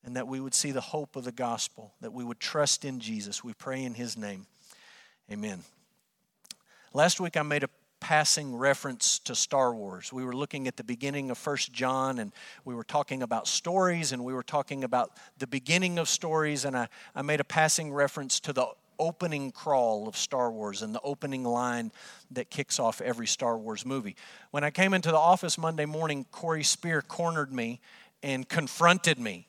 and 0.05 0.17
that 0.17 0.29
we 0.29 0.41
would 0.41 0.53
see 0.53 0.73
the 0.73 0.83
hope 0.83 1.17
of 1.17 1.25
the 1.25 1.33
gospel, 1.33 1.95
that 2.03 2.13
we 2.13 2.23
would 2.23 2.39
trust 2.39 2.85
in 2.85 3.01
Jesus. 3.01 3.43
We 3.43 3.55
pray 3.55 3.83
in 3.83 3.95
his 3.95 4.19
name. 4.19 4.47
Amen. 5.31 5.65
Last 6.93 7.19
week 7.19 7.37
I 7.37 7.43
made 7.43 7.65
a 7.65 7.69
passing 7.99 8.55
reference 8.55 9.19
to 9.19 9.35
Star 9.35 9.75
Wars. 9.75 10.13
We 10.13 10.25
were 10.25 10.37
looking 10.37 10.69
at 10.69 10.77
the 10.77 10.85
beginning 10.85 11.33
of 11.33 11.39
First 11.39 11.73
John 11.73 12.21
and 12.21 12.31
we 12.65 12.77
were 12.77 12.85
talking 12.85 13.25
about 13.25 13.49
stories 13.49 14.13
and 14.13 14.25
we 14.25 14.33
were 14.33 14.45
talking 14.45 14.85
about 14.85 15.11
the 15.39 15.49
beginning 15.49 15.99
of 15.99 16.09
stories, 16.09 16.65
and 16.65 16.77
I, 16.77 16.87
I 17.13 17.23
made 17.23 17.41
a 17.41 17.45
passing 17.45 17.93
reference 17.93 18.39
to 18.41 18.53
the 18.53 18.69
opening 19.01 19.51
crawl 19.51 20.07
of 20.07 20.17
Star 20.17 20.53
Wars 20.53 20.83
and 20.83 20.95
the 20.95 21.01
opening 21.03 21.43
line 21.43 21.91
that 22.31 22.49
kicks 22.49 22.79
off 22.79 23.01
every 23.01 23.27
Star 23.27 23.59
Wars 23.59 23.85
movie. 23.85 24.15
When 24.53 24.63
I 24.63 24.71
came 24.71 24.95
into 24.95 25.11
the 25.11 25.19
office 25.19 25.59
Monday 25.59 25.87
morning, 25.87 26.25
Corey 26.31 26.63
Spear 26.63 27.03
cornered 27.03 27.53
me 27.53 27.81
and 28.23 28.49
confronted 28.49 29.19
me. 29.19 29.49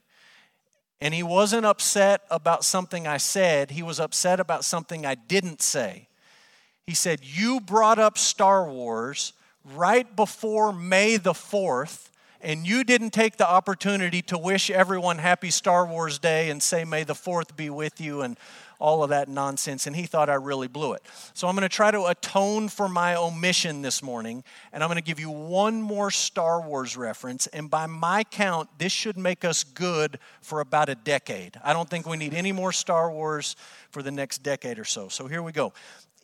And 1.00 1.13
he 1.13 1.24
wasn't 1.24 1.66
upset 1.66 2.22
about 2.30 2.66
something 2.66 3.06
I 3.08 3.18
said, 3.18 3.72
he 3.72 3.84
was 3.84 4.00
upset 4.00 4.39
about 4.39 4.66
something 4.66 5.06
I 5.06 5.16
didn't 5.16 5.62
say. 5.62 6.08
He 6.86 6.96
said, 6.96 7.20
You 7.24 7.60
brought 7.60 8.00
up 8.00 8.18
Star 8.18 8.68
Wars 8.68 9.34
right 9.63 10.16
before 10.16 10.74
May 10.74 11.18
the 11.18 11.34
4th, 11.34 12.10
and 12.41 12.67
you 12.67 12.84
didn't 12.84 13.12
take 13.12 13.38
the 13.38 13.50
opportunity 13.50 14.22
to 14.24 14.38
wish 14.38 14.70
everyone 14.70 15.17
happy 15.17 15.50
Star 15.50 15.86
Wars 15.86 16.20
Day 16.20 16.50
and 16.50 16.62
say, 16.62 16.84
May 16.84 17.03
the 17.03 17.13
4th 17.13 17.56
be 17.56 17.70
with 17.70 18.00
you, 18.00 18.22
and 18.22 18.38
all 18.79 19.03
of 19.03 19.10
that 19.10 19.27
nonsense, 19.27 19.88
and 19.88 19.96
he 19.96 20.06
thought 20.06 20.29
I 20.29 20.36
really 20.36 20.67
blew 20.67 20.94
it. 20.94 21.01
So 21.34 21.48
I'm 21.48 21.56
going 21.56 21.67
to 21.67 21.70
try 21.70 21.91
to 21.91 22.06
atone 22.06 22.70
for 22.70 22.88
my 22.88 23.15
omission 23.15 23.82
this 23.82 24.03
morning, 24.03 24.44
and 24.72 24.84
I'm 24.84 24.88
going 24.88 24.98
to 24.98 25.03
give 25.03 25.20
you 25.20 25.32
one 25.32 25.82
more 25.82 26.12
Star 26.12 26.62
Wars 26.62 26.96
reference. 26.96 27.48
And 27.48 27.70
by 27.70 27.88
my 27.88 28.24
count, 28.24 28.70
this 28.77 28.91
should 28.91 29.17
make 29.17 29.44
us 29.44 29.63
good 29.63 30.20
for 30.41 30.60
about 30.60 30.89
a 30.89 30.96
decade. 30.96 31.60
I 31.63 31.74
don't 31.74 31.89
think 31.89 32.06
we 32.06 32.17
need 32.17 32.34
any 32.34 32.51
more 32.51 32.72
Star 32.72 33.12
Wars 33.12 33.56
for 33.89 34.01
the 34.01 34.12
next 34.12 34.44
decade 34.44 34.79
or 34.79 34.86
so. 34.86 35.10
So 35.10 35.27
here 35.27 35.41
we 35.41 35.51
go. 35.51 35.74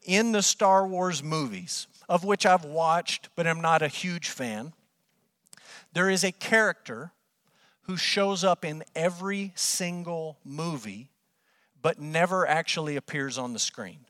In 0.04 0.32
the 0.32 0.42
Star 0.42 0.86
Wars 0.86 1.24
movies, 1.24 1.88
of 2.10 2.24
which 2.24 2.46
I've 2.46 2.66
watched, 2.66 3.30
but 3.36 3.48
am 3.48 3.62
not 3.62 3.82
a 3.82 3.88
huge 3.88 4.30
fan, 4.30 4.74
there 5.94 6.10
is 6.10 6.24
a 6.24 6.32
character 6.32 7.12
who 7.84 7.98
shows 7.98 8.44
up 8.44 8.66
in 8.66 8.84
every 8.96 9.52
single 9.56 10.38
movie 10.44 11.10
but 11.84 12.00
never 12.00 12.48
actually 12.48 12.96
appears 12.96 13.38
on 13.38 13.54
the 13.54 13.60
screen. 13.60 14.06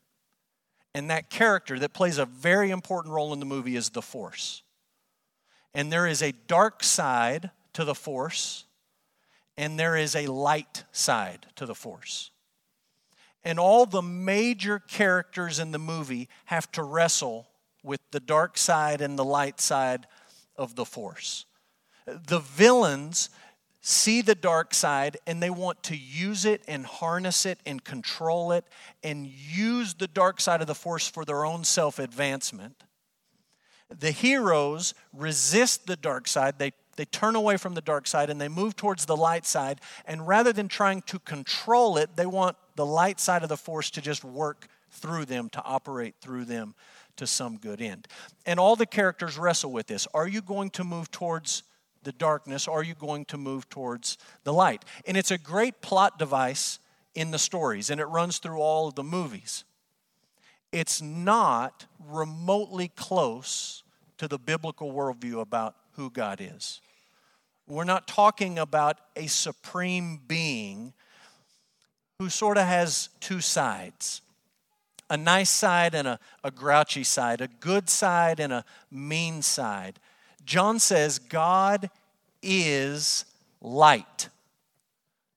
And 0.94 1.10
that 1.10 1.32
character 1.32 1.80
that 1.80 1.92
plays 1.92 2.20
a 2.20 2.26
very 2.26 2.70
important 2.70 3.14
role 3.14 3.34
in 3.34 3.40
the 3.40 3.48
movie 3.48 3.76
is 3.76 3.90
the 3.90 4.02
Force. 4.02 4.62
And 5.74 5.92
there 5.92 6.06
is 6.06 6.22
a 6.22 6.34
dark 6.48 6.84
side 6.84 7.50
to 7.74 7.84
the 7.84 7.96
Force, 7.96 8.66
and 9.58 9.80
there 9.80 9.98
is 9.98 10.16
a 10.16 10.28
light 10.28 10.84
side 10.92 11.48
to 11.56 11.66
the 11.66 11.74
Force. 11.74 12.30
And 13.44 13.60
all 13.60 13.88
the 13.88 14.04
major 14.04 14.78
characters 14.78 15.58
in 15.58 15.72
the 15.72 15.80
movie 15.80 16.30
have 16.46 16.72
to 16.74 16.84
wrestle 16.84 17.48
with 17.82 18.00
the 18.12 18.20
dark 18.20 18.56
side 18.56 19.02
and 19.02 19.18
the 19.18 19.26
light 19.26 19.60
side 19.60 20.06
of 20.56 20.76
the 20.76 20.86
Force. 20.86 21.46
The 22.06 22.40
villains 22.40 23.30
see 23.86 24.22
the 24.22 24.36
dark 24.36 24.74
side 24.74 25.18
and 25.28 25.44
they 25.44 25.50
want 25.50 25.84
to 25.84 25.98
use 25.98 26.46
it 26.46 26.62
and 26.70 26.86
harness 26.86 27.46
it 27.46 27.60
and 27.66 27.84
control 27.84 28.54
it 28.54 28.66
and 29.04 29.28
use 29.28 29.94
the 29.94 30.08
dark 30.08 30.40
side 30.40 30.62
of 30.62 30.68
the 30.68 30.76
force 30.76 31.08
for 31.08 31.26
their 31.26 31.46
own 31.46 31.66
self 31.66 32.00
advancement. 32.00 32.84
The 33.90 34.12
heroes 34.12 34.94
resist 35.12 35.86
the 35.86 35.98
dark 35.98 36.28
side. 36.28 36.60
They, 36.60 36.72
they 36.96 37.06
turn 37.06 37.36
away 37.36 37.58
from 37.58 37.74
the 37.74 37.82
dark 37.82 38.08
side 38.08 38.30
and 38.30 38.40
they 38.40 38.48
move 38.48 38.76
towards 38.76 39.06
the 39.06 39.18
light 39.18 39.46
side. 39.46 39.82
And 40.06 40.26
rather 40.26 40.54
than 40.54 40.70
trying 40.70 41.02
to 41.04 41.20
control 41.20 41.98
it, 41.98 42.16
they 42.16 42.26
want 42.26 42.56
the 42.76 42.86
light 42.86 43.20
side 43.20 43.44
of 43.44 43.50
the 43.50 43.58
force 43.58 43.92
to 43.92 44.02
just 44.02 44.24
work 44.24 44.68
through 44.92 45.26
them, 45.26 45.50
to 45.50 45.64
operate 45.64 46.16
through 46.22 46.46
them 46.46 46.74
to 47.18 47.28
some 47.28 47.58
good 47.58 47.82
end. 47.82 48.08
And 48.46 48.60
all 48.60 48.76
the 48.76 48.86
characters 48.86 49.38
wrestle 49.38 49.72
with 49.72 49.88
this. 49.88 50.08
Are 50.14 50.28
you 50.28 50.42
going 50.42 50.70
to 50.72 50.84
move 50.84 51.12
towards 51.12 51.64
the 52.04 52.12
darkness, 52.12 52.68
are 52.68 52.84
you 52.84 52.96
going 52.96 53.26
to 53.26 53.38
move 53.38 53.70
towards 53.70 54.18
the 54.44 54.54
light? 54.54 54.84
And 55.06 55.18
it's 55.18 55.32
a 55.32 55.38
great 55.38 55.82
plot 55.82 56.20
device 56.20 56.80
in 57.16 57.32
the 57.32 57.40
stories, 57.40 57.90
and 57.90 58.02
it 58.02 58.06
runs 58.06 58.40
through 58.40 58.60
all 58.60 58.88
of 58.88 58.96
the 58.96 59.04
movies. 59.04 59.64
It's 60.72 61.02
not 61.02 61.86
remotely 62.10 62.90
close 62.96 63.84
to 64.18 64.28
the 64.28 64.40
biblical 64.40 64.92
worldview 64.92 65.40
about 65.40 65.76
who 65.92 66.10
God 66.10 66.42
is. 66.42 66.82
We're 67.68 67.84
not 67.84 68.08
talking 68.08 68.60
about 68.60 68.98
a 69.16 69.28
supreme 69.28 70.20
being 70.28 70.94
who 72.20 72.30
sort 72.30 72.58
of 72.58 72.66
has 72.66 73.10
two 73.20 73.42
sides 73.42 74.22
a 75.10 75.18
nice 75.18 75.50
side 75.50 75.94
and 75.94 76.08
a, 76.08 76.20
a 76.44 76.50
grouchy 76.50 77.04
side, 77.04 77.40
a 77.40 77.48
good 77.48 77.88
side 77.88 78.40
and 78.40 78.52
a 78.52 78.66
mean 78.90 79.44
side. 79.44 80.00
John 80.46 80.80
says 80.80 81.20
God 81.20 81.90
is 82.42 83.26
light. 83.62 84.30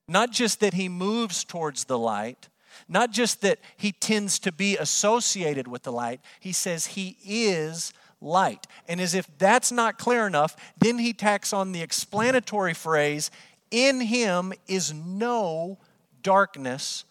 Not 0.08 0.32
just 0.32 0.60
that 0.60 0.74
he 0.74 0.88
moves 0.88 1.44
towards 1.44 1.84
the 1.84 1.98
light, 1.98 2.48
not 2.88 3.10
just 3.10 3.40
that 3.42 3.58
he 3.76 3.92
tends 3.92 4.38
to 4.40 4.52
be 4.52 4.76
associated 4.76 5.66
with 5.66 5.82
the 5.82 5.92
light, 5.92 6.20
he 6.38 6.52
says 6.52 6.86
he 6.86 7.16
is 7.24 7.92
light. 8.20 8.66
And 8.88 9.00
as 9.00 9.14
if 9.14 9.26
that's 9.38 9.72
not 9.72 9.98
clear 9.98 10.26
enough, 10.26 10.56
then 10.78 10.98
he 10.98 11.12
tacks 11.12 11.52
on 11.52 11.72
the 11.72 11.82
explanatory 11.82 12.74
phrase 12.74 13.30
in 13.70 14.00
him 14.00 14.52
is 14.68 14.92
no 14.92 15.78
darkness 16.22 17.04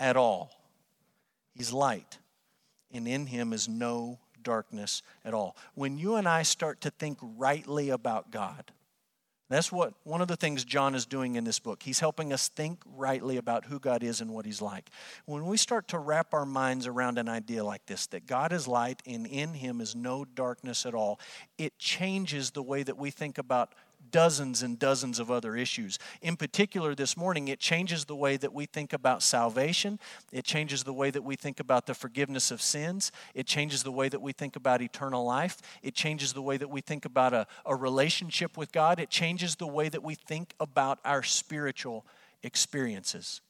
at 0.00 0.16
all. 0.16 0.50
He's 1.54 1.72
light, 1.72 2.18
and 2.92 3.06
in 3.06 3.26
him 3.26 3.52
is 3.52 3.68
no 3.68 4.18
darkness 4.42 5.02
at 5.24 5.34
all. 5.34 5.56
When 5.74 5.98
you 5.98 6.16
and 6.16 6.28
I 6.28 6.42
start 6.42 6.80
to 6.82 6.90
think 6.90 7.18
rightly 7.22 7.90
about 7.90 8.30
God, 8.30 8.72
that's 9.52 9.70
what 9.70 9.92
one 10.04 10.22
of 10.22 10.28
the 10.28 10.36
things 10.36 10.64
John 10.64 10.94
is 10.94 11.04
doing 11.04 11.36
in 11.36 11.44
this 11.44 11.58
book. 11.58 11.82
He's 11.82 12.00
helping 12.00 12.32
us 12.32 12.48
think 12.48 12.80
rightly 12.86 13.36
about 13.36 13.66
who 13.66 13.78
God 13.78 14.02
is 14.02 14.22
and 14.22 14.32
what 14.32 14.46
he's 14.46 14.62
like. 14.62 14.88
When 15.26 15.44
we 15.44 15.58
start 15.58 15.88
to 15.88 15.98
wrap 15.98 16.32
our 16.32 16.46
minds 16.46 16.86
around 16.86 17.18
an 17.18 17.28
idea 17.28 17.62
like 17.62 17.84
this 17.84 18.06
that 18.06 18.26
God 18.26 18.54
is 18.54 18.66
light 18.66 19.02
and 19.06 19.26
in 19.26 19.52
him 19.52 19.82
is 19.82 19.94
no 19.94 20.24
darkness 20.24 20.86
at 20.86 20.94
all, 20.94 21.20
it 21.58 21.78
changes 21.78 22.52
the 22.52 22.62
way 22.62 22.82
that 22.82 22.96
we 22.96 23.10
think 23.10 23.36
about 23.36 23.74
dozens 24.12 24.62
and 24.62 24.78
dozens 24.78 25.18
of 25.18 25.30
other 25.30 25.56
issues. 25.56 25.98
In 26.20 26.36
particular, 26.36 26.94
this 26.94 27.16
morning, 27.16 27.48
it 27.48 27.58
changes 27.58 28.04
the 28.04 28.14
way 28.14 28.36
that 28.36 28.52
we 28.52 28.66
think 28.66 28.92
about 28.92 29.22
salvation. 29.22 29.98
It 30.30 30.44
changes 30.44 30.84
the 30.84 30.92
way 30.92 31.10
that 31.10 31.24
we 31.24 31.34
think 31.34 31.58
about 31.58 31.86
the 31.86 31.94
forgiveness 31.94 32.52
of 32.52 32.62
sins. 32.62 33.10
It 33.34 33.46
changes 33.46 33.82
the 33.82 33.90
way 33.90 34.08
that 34.08 34.22
we 34.22 34.32
think 34.32 34.54
about 34.54 34.80
eternal 34.82 35.24
life. 35.24 35.60
It 35.82 35.94
changes 35.94 36.32
the 36.32 36.42
way 36.42 36.56
that 36.58 36.70
we 36.70 36.80
think 36.80 37.04
about 37.04 37.32
a, 37.32 37.46
a 37.66 37.74
relationship 37.74 38.56
with 38.56 38.70
God. 38.70 39.00
It 39.00 39.10
changes 39.10 39.56
the 39.56 39.66
way 39.66 39.88
that 39.88 40.04
we 40.04 40.14
think 40.14 40.54
about 40.60 41.00
our 41.04 41.22
spiritual 41.22 42.06
experiences. 42.42 43.40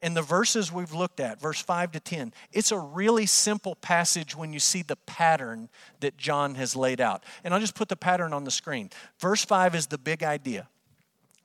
In 0.00 0.14
the 0.14 0.22
verses 0.22 0.70
we've 0.70 0.92
looked 0.92 1.18
at, 1.18 1.40
verse 1.40 1.60
5 1.60 1.92
to 1.92 2.00
10, 2.00 2.32
it's 2.52 2.70
a 2.70 2.78
really 2.78 3.26
simple 3.26 3.74
passage 3.74 4.36
when 4.36 4.52
you 4.52 4.60
see 4.60 4.82
the 4.82 4.96
pattern 4.96 5.68
that 6.00 6.16
John 6.16 6.54
has 6.54 6.76
laid 6.76 7.00
out. 7.00 7.24
And 7.42 7.52
I'll 7.52 7.60
just 7.60 7.74
put 7.74 7.88
the 7.88 7.96
pattern 7.96 8.32
on 8.32 8.44
the 8.44 8.50
screen. 8.52 8.90
Verse 9.18 9.44
5 9.44 9.74
is 9.74 9.88
the 9.88 9.98
big 9.98 10.22
idea, 10.22 10.68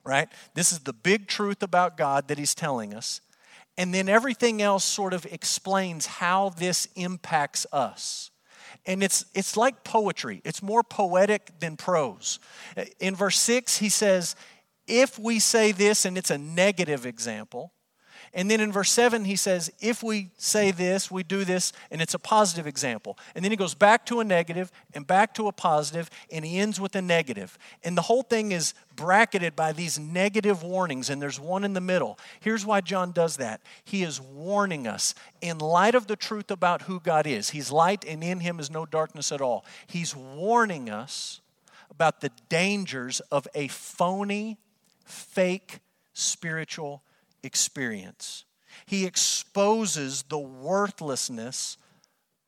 right? 0.04 0.28
This 0.54 0.70
is 0.70 0.80
the 0.80 0.92
big 0.92 1.26
truth 1.26 1.64
about 1.64 1.96
God 1.96 2.28
that 2.28 2.38
he's 2.38 2.54
telling 2.54 2.94
us. 2.94 3.20
And 3.76 3.92
then 3.92 4.08
everything 4.08 4.62
else 4.62 4.84
sort 4.84 5.14
of 5.14 5.26
explains 5.26 6.06
how 6.06 6.50
this 6.50 6.86
impacts 6.94 7.66
us. 7.72 8.30
And 8.86 9.02
it's, 9.02 9.24
it's 9.34 9.56
like 9.56 9.82
poetry, 9.82 10.42
it's 10.44 10.62
more 10.62 10.82
poetic 10.82 11.58
than 11.58 11.76
prose. 11.76 12.38
In 13.00 13.16
verse 13.16 13.38
6, 13.40 13.78
he 13.78 13.88
says, 13.88 14.36
If 14.86 15.18
we 15.18 15.40
say 15.40 15.72
this, 15.72 16.04
and 16.04 16.16
it's 16.16 16.30
a 16.30 16.38
negative 16.38 17.04
example, 17.04 17.72
and 18.34 18.50
then 18.50 18.60
in 18.60 18.72
verse 18.72 18.90
7, 18.90 19.24
he 19.24 19.36
says, 19.36 19.72
if 19.80 20.02
we 20.02 20.30
say 20.36 20.72
this, 20.72 21.08
we 21.08 21.22
do 21.22 21.44
this, 21.44 21.72
and 21.92 22.02
it's 22.02 22.14
a 22.14 22.18
positive 22.18 22.66
example. 22.66 23.16
And 23.36 23.44
then 23.44 23.52
he 23.52 23.56
goes 23.56 23.74
back 23.74 24.04
to 24.06 24.18
a 24.18 24.24
negative 24.24 24.72
and 24.92 25.06
back 25.06 25.34
to 25.34 25.46
a 25.46 25.52
positive, 25.52 26.10
and 26.32 26.44
he 26.44 26.58
ends 26.58 26.80
with 26.80 26.96
a 26.96 27.02
negative. 27.02 27.56
And 27.84 27.96
the 27.96 28.02
whole 28.02 28.22
thing 28.22 28.50
is 28.50 28.74
bracketed 28.96 29.54
by 29.54 29.72
these 29.72 30.00
negative 30.00 30.64
warnings, 30.64 31.10
and 31.10 31.22
there's 31.22 31.38
one 31.38 31.62
in 31.62 31.74
the 31.74 31.80
middle. 31.80 32.18
Here's 32.40 32.66
why 32.66 32.80
John 32.80 33.12
does 33.12 33.36
that 33.36 33.60
he 33.84 34.02
is 34.02 34.20
warning 34.20 34.88
us 34.88 35.14
in 35.40 35.58
light 35.58 35.94
of 35.94 36.08
the 36.08 36.16
truth 36.16 36.50
about 36.50 36.82
who 36.82 36.98
God 36.98 37.28
is. 37.28 37.50
He's 37.50 37.70
light, 37.70 38.04
and 38.04 38.24
in 38.24 38.40
him 38.40 38.58
is 38.58 38.68
no 38.68 38.84
darkness 38.84 39.30
at 39.30 39.40
all. 39.40 39.64
He's 39.86 40.16
warning 40.16 40.90
us 40.90 41.40
about 41.88 42.20
the 42.20 42.32
dangers 42.48 43.20
of 43.30 43.46
a 43.54 43.68
phony, 43.68 44.58
fake 45.04 45.78
spiritual 46.14 47.04
experience. 47.44 48.44
He 48.86 49.06
exposes 49.06 50.24
the 50.24 50.38
worthlessness, 50.38 51.76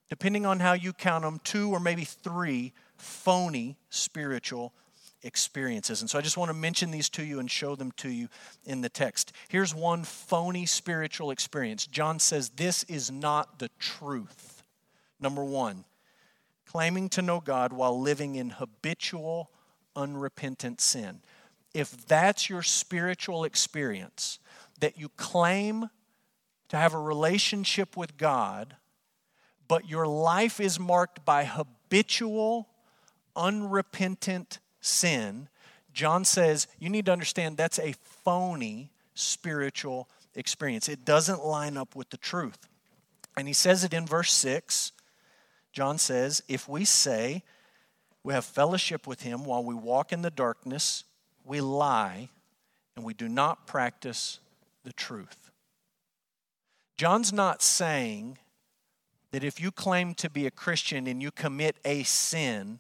depending 0.09 0.47
on 0.47 0.61
how 0.61 0.73
you 0.73 0.93
count 0.93 1.25
them, 1.25 1.41
two 1.45 1.71
or 1.71 1.81
maybe 1.81 2.05
three 2.05 2.73
phony 2.97 3.77
spiritual 3.91 4.73
experiences. 5.23 6.01
And 6.01 6.09
so 6.09 6.19
I 6.19 6.23
just 6.23 6.37
want 6.37 6.51
to 6.51 6.57
mention 6.57 6.91
these 6.91 7.09
to 7.11 7.25
you 7.25 7.41
and 7.41 7.51
show 7.51 7.75
them 7.75 7.93
to 7.99 8.09
you 8.09 8.29
in 8.65 8.81
the 8.81 8.89
text. 8.89 9.33
Here's 9.49 9.75
one 9.75 10.05
phony 10.05 10.67
spiritual 10.67 11.31
experience. 11.31 11.87
John 11.87 12.19
says 12.19 12.51
this 12.51 12.85
is 12.85 13.11
not 13.11 13.59
the 13.59 13.71
truth. 13.79 14.63
Number 15.21 15.45
one, 15.45 15.85
claiming 16.67 17.09
to 17.11 17.23
know 17.23 17.41
God 17.41 17.73
while 17.73 18.01
living 18.01 18.37
in 18.37 18.51
habitual, 18.51 19.51
unrepentant 19.95 20.81
sin. 20.81 21.21
If 21.75 22.07
that's 22.07 22.49
your 22.49 22.63
spiritual 22.63 23.45
experience, 23.45 24.39
that 24.77 24.99
you 24.99 25.09
claim 25.17 25.91
to 26.69 26.77
have 26.77 26.95
a 26.95 26.99
relationship 26.99 27.97
with 27.97 28.17
God, 28.17 28.77
but 29.69 29.89
your 29.89 30.07
life 30.07 30.61
is 30.61 30.81
marked 30.81 31.25
by 31.25 31.45
habitual, 31.45 32.69
unrepentant 33.35 34.59
sin, 34.81 35.49
John 35.97 36.27
says 36.27 36.67
you 36.79 36.91
need 36.91 37.07
to 37.07 37.13
understand 37.13 37.57
that's 37.57 37.79
a 37.79 37.95
phony 38.23 38.93
spiritual 39.15 40.11
experience. 40.35 40.91
It 40.91 41.07
doesn't 41.07 41.43
line 41.43 41.79
up 41.79 41.97
with 41.97 42.11
the 42.11 42.19
truth. 42.19 42.69
And 43.35 43.49
he 43.49 43.55
says 43.55 43.83
it 43.83 43.95
in 43.95 44.05
verse 44.05 44.31
6. 44.35 44.93
John 45.73 45.97
says, 45.97 46.43
If 46.49 46.69
we 46.69 46.85
say 46.85 47.43
we 48.23 48.35
have 48.35 48.45
fellowship 48.45 49.07
with 49.07 49.23
him 49.23 49.45
while 49.45 49.65
we 49.65 49.75
walk 49.75 50.13
in 50.13 50.21
the 50.21 50.31
darkness, 50.31 51.05
we 51.47 51.63
lie 51.63 52.29
and 52.95 53.03
we 53.03 53.15
do 53.15 53.27
not 53.27 53.67
practice 53.67 54.41
the 54.87 54.93
truth. 54.93 55.51
John's 56.97 57.33
not 57.33 57.61
saying 57.61 58.39
that 59.33 59.43
if 59.43 59.61
you 59.61 59.73
claim 59.73 60.15
to 60.15 60.31
be 60.31 60.47
a 60.47 60.51
Christian 60.51 61.09
and 61.09 61.21
you 61.21 61.33
commit 61.33 61.77
a 61.85 62.05
sin, 62.05 62.79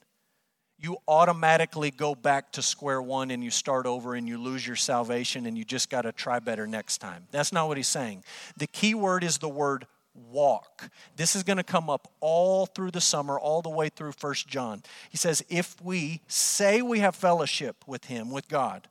you 0.79 0.99
automatically 1.09 1.91
go 1.91 2.15
back 2.15 2.53
to 2.53 2.63
square 2.63 3.03
one 3.03 3.33
and 3.33 3.43
you 3.43 3.51
start 3.51 3.87
over 3.87 4.15
and 4.15 4.29
you 4.29 4.39
lose 4.39 4.65
your 4.65 4.77
salvation 4.77 5.47
and 5.47 5.59
you 5.59 5.65
just 5.65 5.91
got 5.91 6.03
to 6.03 6.13
try 6.13 6.39
better 6.39 6.67
next 6.67 6.99
time. 6.99 7.27
That's 7.33 7.53
not 7.53 7.67
what 7.67 7.77
he's 7.77 7.89
saying. 7.89 8.23
The 8.57 8.69
key 8.69 8.95
word 8.95 9.25
is 9.25 9.39
the 9.39 9.49
word 9.49 9.87
walk. 10.15 10.89
This 11.17 11.35
is 11.35 11.43
going 11.43 11.57
to 11.57 11.65
come 11.65 11.91
up 11.91 12.13
all 12.21 12.67
through 12.67 12.93
the 12.93 13.01
summer, 13.01 13.37
all 13.37 13.63
the 13.63 13.69
way 13.69 13.89
through 13.89 14.13
First 14.13 14.47
John. 14.47 14.83
He 15.11 15.17
says, 15.17 15.45
if 15.49 15.75
we 15.83 16.21
say 16.29 16.83
we 16.83 17.01
have 17.01 17.17
fellowship 17.17 17.85
with 17.85 18.05
him, 18.05 18.31
with 18.31 18.49
God, 18.49 18.89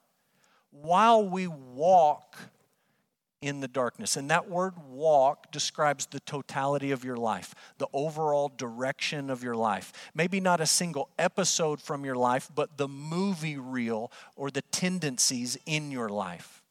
while 0.72 1.28
we 1.28 1.48
walk 1.48 2.36
in 3.46 3.60
the 3.60 3.68
darkness. 3.68 4.18
And 4.18 4.32
that 4.32 4.50
word 4.50 4.74
walk 4.90 5.52
describes 5.52 6.08
the 6.08 6.20
totality 6.22 6.90
of 6.90 7.04
your 7.04 7.16
life, 7.16 7.54
the 7.78 7.88
overall 7.94 8.50
direction 8.50 9.30
of 9.30 9.44
your 9.44 9.56
life. 9.56 9.94
Maybe 10.16 10.40
not 10.40 10.62
a 10.62 10.66
single 10.66 11.10
episode 11.20 11.80
from 11.80 12.04
your 12.04 12.16
life, 12.16 12.50
but 12.54 12.78
the 12.78 12.88
movie 12.88 13.58
reel 13.58 14.12
or 14.36 14.50
the 14.50 14.64
tendencies 14.64 15.58
in 15.68 15.92
your 15.92 16.10
life. 16.10 16.64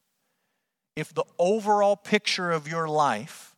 If 0.96 1.14
the 1.14 1.24
overall 1.38 1.96
picture 1.96 2.50
of 2.50 2.66
your 2.66 2.88
life 2.88 3.54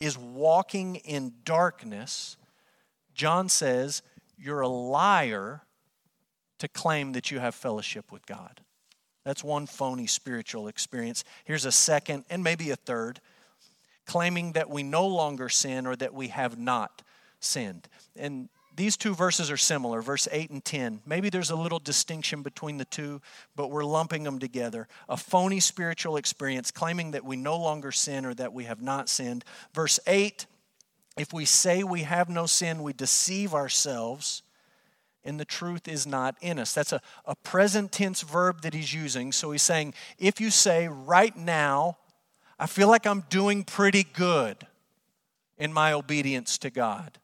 is 0.00 0.18
walking 0.18 0.96
in 0.96 1.34
darkness, 1.44 2.36
John 3.14 3.48
says 3.48 4.02
you're 4.36 4.62
a 4.62 4.68
liar 4.68 5.62
to 6.58 6.66
claim 6.66 7.12
that 7.12 7.30
you 7.30 7.38
have 7.38 7.54
fellowship 7.54 8.10
with 8.10 8.26
God. 8.26 8.62
That's 9.24 9.44
one 9.44 9.66
phony 9.66 10.06
spiritual 10.06 10.68
experience. 10.68 11.24
Here's 11.44 11.64
a 11.64 11.72
second, 11.72 12.24
and 12.28 12.42
maybe 12.42 12.70
a 12.70 12.76
third, 12.76 13.20
claiming 14.06 14.52
that 14.52 14.68
we 14.68 14.82
no 14.82 15.06
longer 15.06 15.48
sin 15.48 15.86
or 15.86 15.94
that 15.96 16.14
we 16.14 16.28
have 16.28 16.58
not 16.58 17.02
sinned. 17.40 17.88
And 18.16 18.48
these 18.74 18.96
two 18.96 19.14
verses 19.14 19.50
are 19.50 19.56
similar, 19.56 20.00
verse 20.00 20.26
8 20.32 20.50
and 20.50 20.64
10. 20.64 21.02
Maybe 21.06 21.28
there's 21.28 21.50
a 21.50 21.56
little 21.56 21.78
distinction 21.78 22.42
between 22.42 22.78
the 22.78 22.84
two, 22.86 23.20
but 23.54 23.70
we're 23.70 23.84
lumping 23.84 24.22
them 24.24 24.38
together. 24.38 24.88
A 25.08 25.16
phony 25.16 25.60
spiritual 25.60 26.16
experience, 26.16 26.70
claiming 26.70 27.10
that 27.10 27.24
we 27.24 27.36
no 27.36 27.56
longer 27.58 27.92
sin 27.92 28.24
or 28.24 28.34
that 28.34 28.52
we 28.52 28.64
have 28.64 28.80
not 28.80 29.08
sinned. 29.08 29.44
Verse 29.74 30.00
8 30.06 30.46
if 31.16 31.32
we 31.32 31.44
say 31.44 31.82
we 31.82 32.02
have 32.02 32.28
no 32.28 32.46
sin, 32.46 32.82
we 32.82 32.92
deceive 32.92 33.54
ourselves 33.54 34.42
and 35.24 35.38
the 35.38 35.44
truth 35.44 35.88
is 35.88 36.06
not 36.06 36.36
in 36.40 36.58
us. 36.58 36.74
That's 36.74 36.92
a, 36.92 37.00
a 37.24 37.36
present 37.36 37.92
tense 37.92 38.22
verb 38.22 38.62
that 38.62 38.74
he's 38.74 38.92
using. 38.92 39.32
So 39.32 39.52
he's 39.52 39.62
saying, 39.62 39.94
if 40.18 40.40
you 40.40 40.50
say 40.50 40.88
right 40.88 41.36
now, 41.36 41.98
I 42.58 42.66
feel 42.66 42.88
like 42.88 43.06
I'm 43.06 43.24
doing 43.28 43.64
pretty 43.64 44.04
good 44.04 44.66
in 45.58 45.72
my 45.72 45.92
obedience 45.92 46.58
to 46.58 46.70
God. 46.70 47.18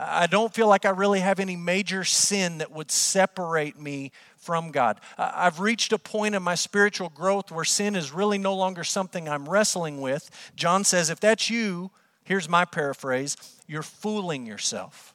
I 0.00 0.28
don't 0.28 0.54
feel 0.54 0.68
like 0.68 0.84
I 0.84 0.90
really 0.90 1.20
have 1.20 1.40
any 1.40 1.56
major 1.56 2.04
sin 2.04 2.58
that 2.58 2.70
would 2.70 2.90
separate 2.90 3.80
me 3.80 4.12
from 4.36 4.70
God. 4.70 5.00
I've 5.18 5.58
reached 5.58 5.92
a 5.92 5.98
point 5.98 6.36
in 6.36 6.42
my 6.42 6.54
spiritual 6.54 7.08
growth 7.08 7.50
where 7.50 7.64
sin 7.64 7.96
is 7.96 8.12
really 8.12 8.38
no 8.38 8.54
longer 8.54 8.84
something 8.84 9.28
I'm 9.28 9.48
wrestling 9.48 10.00
with. 10.00 10.30
John 10.54 10.84
says, 10.84 11.10
if 11.10 11.18
that's 11.18 11.50
you, 11.50 11.90
here's 12.22 12.48
my 12.48 12.64
paraphrase 12.64 13.36
you're 13.66 13.82
fooling 13.82 14.46
yourself. 14.46 15.14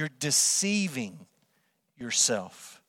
You're 0.00 0.08
deceiving 0.18 1.26
yourself. 1.98 2.80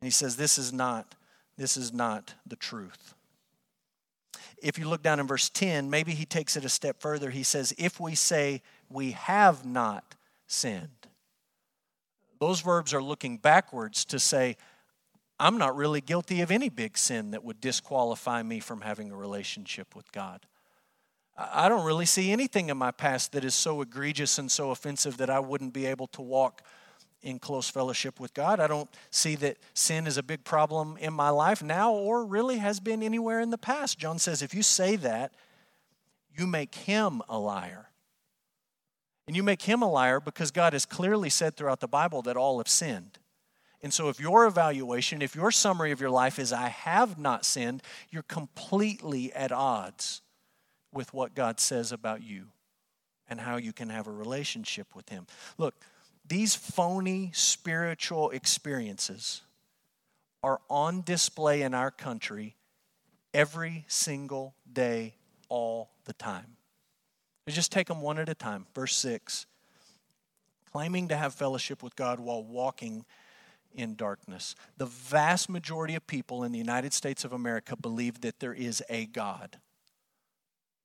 And 0.00 0.08
he 0.08 0.10
says, 0.10 0.34
This 0.34 0.58
is 0.58 0.72
not, 0.72 1.14
this 1.56 1.76
is 1.76 1.92
not 1.92 2.34
the 2.44 2.56
truth. 2.56 3.14
If 4.60 4.76
you 4.76 4.88
look 4.88 5.04
down 5.04 5.20
in 5.20 5.28
verse 5.28 5.48
10, 5.50 5.88
maybe 5.88 6.14
he 6.14 6.24
takes 6.24 6.56
it 6.56 6.64
a 6.64 6.68
step 6.68 7.00
further. 7.00 7.30
He 7.30 7.44
says, 7.44 7.72
If 7.78 8.00
we 8.00 8.16
say 8.16 8.60
we 8.90 9.12
have 9.12 9.64
not 9.64 10.16
sinned, 10.48 11.06
those 12.40 12.60
verbs 12.60 12.92
are 12.92 13.00
looking 13.00 13.36
backwards 13.36 14.04
to 14.06 14.18
say, 14.18 14.56
I'm 15.38 15.58
not 15.58 15.76
really 15.76 16.00
guilty 16.00 16.40
of 16.40 16.50
any 16.50 16.70
big 16.70 16.98
sin 16.98 17.30
that 17.30 17.44
would 17.44 17.60
disqualify 17.60 18.42
me 18.42 18.58
from 18.58 18.80
having 18.80 19.12
a 19.12 19.16
relationship 19.16 19.94
with 19.94 20.10
God. 20.10 20.44
I 21.36 21.68
don't 21.68 21.84
really 21.86 22.06
see 22.06 22.30
anything 22.30 22.68
in 22.68 22.76
my 22.76 22.90
past 22.90 23.32
that 23.32 23.44
is 23.44 23.54
so 23.54 23.80
egregious 23.80 24.38
and 24.38 24.50
so 24.50 24.70
offensive 24.70 25.16
that 25.16 25.30
I 25.30 25.40
wouldn't 25.40 25.72
be 25.72 25.86
able 25.86 26.06
to 26.08 26.22
walk 26.22 26.62
in 27.22 27.38
close 27.38 27.70
fellowship 27.70 28.20
with 28.20 28.34
God. 28.34 28.60
I 28.60 28.66
don't 28.66 28.90
see 29.10 29.36
that 29.36 29.56
sin 29.74 30.06
is 30.06 30.18
a 30.18 30.22
big 30.22 30.44
problem 30.44 30.96
in 30.98 31.14
my 31.14 31.30
life 31.30 31.62
now 31.62 31.92
or 31.92 32.24
really 32.24 32.58
has 32.58 32.80
been 32.80 33.02
anywhere 33.02 33.40
in 33.40 33.50
the 33.50 33.58
past. 33.58 33.98
John 33.98 34.18
says 34.18 34.42
if 34.42 34.54
you 34.54 34.62
say 34.62 34.96
that, 34.96 35.32
you 36.36 36.46
make 36.46 36.74
him 36.74 37.22
a 37.28 37.38
liar. 37.38 37.88
And 39.26 39.36
you 39.36 39.42
make 39.42 39.62
him 39.62 39.82
a 39.82 39.90
liar 39.90 40.18
because 40.20 40.50
God 40.50 40.72
has 40.72 40.84
clearly 40.84 41.30
said 41.30 41.56
throughout 41.56 41.80
the 41.80 41.88
Bible 41.88 42.22
that 42.22 42.36
all 42.36 42.58
have 42.58 42.68
sinned. 42.68 43.18
And 43.80 43.92
so, 43.92 44.08
if 44.08 44.20
your 44.20 44.46
evaluation, 44.46 45.22
if 45.22 45.34
your 45.34 45.50
summary 45.50 45.90
of 45.90 46.00
your 46.00 46.10
life 46.10 46.38
is, 46.38 46.52
I 46.52 46.68
have 46.68 47.18
not 47.18 47.44
sinned, 47.44 47.82
you're 48.10 48.22
completely 48.22 49.32
at 49.32 49.50
odds 49.50 50.22
with 50.92 51.12
what 51.14 51.34
God 51.34 51.60
says 51.60 51.92
about 51.92 52.22
you 52.22 52.46
and 53.28 53.40
how 53.40 53.56
you 53.56 53.72
can 53.72 53.88
have 53.88 54.06
a 54.06 54.12
relationship 54.12 54.94
with 54.94 55.08
Him. 55.08 55.26
Look, 55.58 55.74
these 56.26 56.54
phony 56.54 57.30
spiritual 57.34 58.30
experiences 58.30 59.42
are 60.42 60.60
on 60.68 61.02
display 61.02 61.62
in 61.62 61.74
our 61.74 61.90
country 61.90 62.56
every 63.32 63.84
single 63.88 64.54
day, 64.70 65.14
all 65.48 65.90
the 66.04 66.12
time. 66.12 66.56
Just 67.48 67.72
take 67.72 67.88
them 67.88 68.00
one 68.00 68.18
at 68.18 68.28
a 68.28 68.34
time. 68.34 68.66
Verse 68.74 68.94
6 68.96 69.46
claiming 70.72 71.08
to 71.08 71.16
have 71.16 71.34
fellowship 71.34 71.82
with 71.82 71.94
God 71.94 72.18
while 72.18 72.42
walking 72.42 73.04
in 73.74 73.94
darkness. 73.94 74.54
The 74.78 74.86
vast 74.86 75.50
majority 75.50 75.94
of 75.94 76.06
people 76.06 76.44
in 76.44 76.52
the 76.52 76.58
United 76.58 76.94
States 76.94 77.24
of 77.24 77.32
America 77.32 77.76
believe 77.76 78.22
that 78.22 78.40
there 78.40 78.54
is 78.54 78.82
a 78.88 79.06
God. 79.06 79.58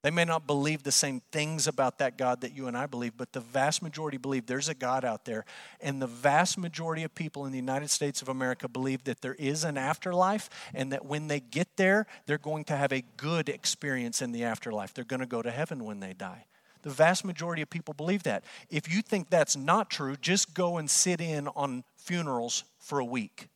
They 0.04 0.12
may 0.12 0.26
not 0.26 0.46
believe 0.46 0.84
the 0.84 0.92
same 0.92 1.22
things 1.32 1.68
about 1.68 1.98
that 1.98 2.18
God 2.18 2.42
that 2.42 2.56
you 2.56 2.68
and 2.68 2.78
I 2.78 2.86
believe, 2.86 3.18
but 3.18 3.34
the 3.34 3.40
vast 3.40 3.82
majority 3.82 4.18
believe 4.18 4.46
there's 4.46 4.70
a 4.70 4.76
God 4.76 5.04
out 5.04 5.26
there. 5.26 5.44
And 5.82 6.02
the 6.02 6.08
vast 6.08 6.58
majority 6.58 7.04
of 7.04 7.16
people 7.16 7.46
in 7.46 7.52
the 7.52 7.58
United 7.58 7.90
States 7.90 8.22
of 8.22 8.30
America 8.30 8.68
believe 8.68 9.04
that 9.06 9.22
there 9.22 9.34
is 9.34 9.64
an 9.64 9.78
afterlife 9.78 10.50
and 10.74 10.92
that 10.92 11.06
when 11.06 11.28
they 11.28 11.40
get 11.40 11.78
there, 11.78 12.06
they're 12.28 12.38
going 12.38 12.64
to 12.66 12.78
have 12.78 12.94
a 12.94 13.04
good 13.18 13.50
experience 13.50 14.22
in 14.22 14.32
the 14.32 14.44
afterlife. 14.44 14.94
They're 14.94 15.04
going 15.04 15.20
to 15.20 15.26
go 15.26 15.42
to 15.42 15.52
heaven 15.52 15.84
when 15.84 16.00
they 16.00 16.14
die. 16.14 16.46
The 16.84 16.92
vast 16.92 17.26
majority 17.26 17.64
of 17.64 17.70
people 17.70 17.96
believe 17.96 18.24
that. 18.24 18.44
If 18.70 18.94
you 18.94 19.02
think 19.02 19.30
that's 19.30 19.58
not 19.58 19.90
true, 19.90 20.16
just 20.16 20.54
go 20.54 20.78
and 20.78 20.90
sit 20.90 21.20
in 21.20 21.48
on 21.50 21.84
funerals 21.98 22.64
for 22.80 23.00
a 23.00 23.06
week. 23.06 23.50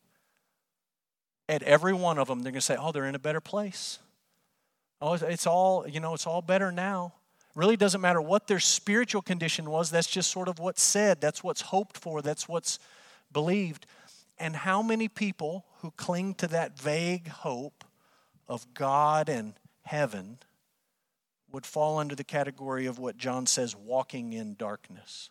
At 1.48 1.62
every 1.64 1.94
one 1.94 2.18
of 2.18 2.28
them, 2.28 2.42
they're 2.42 2.52
going 2.52 2.60
to 2.60 2.66
say, 2.66 2.78
oh, 2.80 2.92
they're 2.92 3.06
in 3.06 3.16
a 3.16 3.20
better 3.20 3.42
place. 3.42 4.00
Oh, 5.02 5.14
it's 5.14 5.48
all, 5.48 5.88
you 5.88 6.00
know, 6.00 6.14
it's 6.14 6.28
all 6.28 6.42
better 6.42 6.72
now. 6.72 7.14
Really 7.56 7.76
doesn't 7.76 8.02
matter 8.02 8.22
what 8.22 8.48
their 8.48 8.60
spiritual 8.60 9.22
condition 9.22 9.70
was. 9.70 9.90
That's 9.90 10.08
just 10.08 10.32
sort 10.32 10.48
of 10.48 10.60
what's 10.60 10.82
said. 10.82 11.20
That's 11.20 11.44
what's 11.44 11.62
hoped 11.62 11.98
for. 11.98 12.22
That's 12.22 12.48
what's 12.48 12.80
believed. 13.34 13.86
And 14.40 14.56
how 14.56 14.82
many 14.82 15.08
people 15.08 15.66
who 15.82 15.92
cling 15.92 16.36
to 16.36 16.48
that 16.48 16.80
vague 16.80 17.28
hope 17.28 17.84
of 18.48 18.74
God 18.74 19.28
and 19.28 19.54
heaven 19.84 20.38
would 21.52 21.66
fall 21.66 21.98
under 21.98 22.16
the 22.16 22.24
category 22.24 22.86
of 22.86 23.00
what 23.00 23.18
John 23.18 23.46
says 23.48 23.76
walking 23.76 24.34
in 24.34 24.56
darkness? 24.56 25.30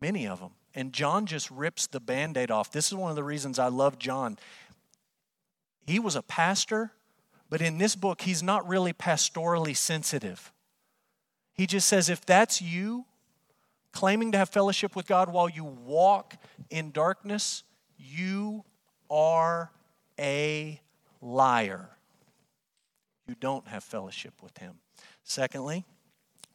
Many 0.00 0.26
of 0.26 0.40
them. 0.40 0.52
And 0.74 0.92
John 0.92 1.26
just 1.26 1.50
rips 1.50 1.86
the 1.86 2.00
band 2.00 2.36
aid 2.36 2.50
off. 2.50 2.70
This 2.70 2.86
is 2.86 2.94
one 2.94 3.10
of 3.10 3.16
the 3.16 3.24
reasons 3.24 3.58
I 3.58 3.68
love 3.68 3.98
John. 3.98 4.38
He 5.86 5.98
was 5.98 6.14
a 6.14 6.22
pastor 6.22 6.92
but 7.50 7.62
in 7.62 7.78
this 7.78 7.96
book, 7.96 8.22
he's 8.22 8.42
not 8.42 8.68
really 8.68 8.92
pastorally 8.92 9.76
sensitive. 9.76 10.52
He 11.54 11.66
just 11.66 11.88
says, 11.88 12.08
if 12.08 12.24
that's 12.24 12.60
you, 12.62 13.06
claiming 13.92 14.32
to 14.32 14.38
have 14.38 14.48
fellowship 14.48 14.94
with 14.94 15.06
God 15.06 15.32
while 15.32 15.48
you 15.48 15.64
walk 15.64 16.36
in 16.70 16.90
darkness, 16.90 17.64
you 17.96 18.64
are 19.10 19.72
a 20.18 20.80
liar. 21.20 21.88
You 23.26 23.34
don't 23.40 23.66
have 23.68 23.82
fellowship 23.82 24.34
with 24.42 24.58
Him. 24.58 24.74
Secondly, 25.24 25.84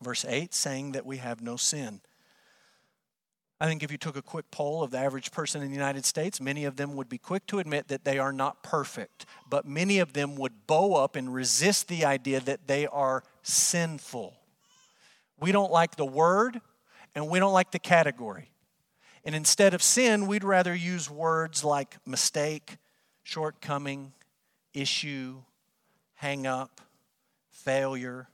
verse 0.01 0.25
8, 0.25 0.53
saying 0.53 0.93
that 0.93 1.05
we 1.05 1.17
have 1.17 1.41
no 1.41 1.55
sin. 1.55 2.01
I 3.63 3.65
think 3.65 3.81
if 3.81 3.93
you 3.93 3.97
took 3.97 4.17
a 4.17 4.21
quick 4.21 4.51
poll 4.51 4.83
of 4.83 4.91
the 4.91 4.97
average 4.97 5.31
person 5.31 5.61
in 5.61 5.69
the 5.69 5.73
United 5.73 6.03
States, 6.03 6.41
many 6.41 6.65
of 6.65 6.75
them 6.75 6.97
would 6.97 7.07
be 7.07 7.17
quick 7.17 7.47
to 7.47 7.59
admit 7.59 7.87
that 7.87 8.03
they 8.03 8.19
are 8.19 8.33
not 8.33 8.61
perfect, 8.61 9.25
but 9.49 9.65
many 9.65 9.99
of 9.99 10.11
them 10.11 10.35
would 10.35 10.67
bow 10.67 10.95
up 10.95 11.15
and 11.15 11.33
resist 11.33 11.87
the 11.87 12.03
idea 12.03 12.41
that 12.41 12.67
they 12.67 12.87
are 12.87 13.23
sinful. 13.41 14.35
We 15.39 15.53
don't 15.53 15.71
like 15.71 15.95
the 15.95 16.05
word 16.05 16.59
and 17.15 17.29
we 17.29 17.39
don't 17.39 17.53
like 17.53 17.71
the 17.71 17.79
category. 17.79 18.49
And 19.23 19.33
instead 19.33 19.73
of 19.73 19.81
sin, 19.81 20.27
we'd 20.27 20.43
rather 20.43 20.75
use 20.75 21.09
words 21.09 21.63
like 21.63 21.95
mistake, 22.05 22.75
shortcoming, 23.23 24.11
issue, 24.73 25.37
hang 26.15 26.45
up, 26.45 26.81
failure, 27.49 28.27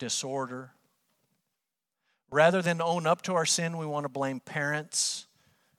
disorder. 0.00 0.72
Rather 2.34 2.60
than 2.60 2.82
own 2.82 3.06
up 3.06 3.22
to 3.22 3.34
our 3.36 3.46
sin, 3.46 3.76
we 3.76 3.86
want 3.86 4.02
to 4.02 4.08
blame 4.08 4.40
parents, 4.40 5.28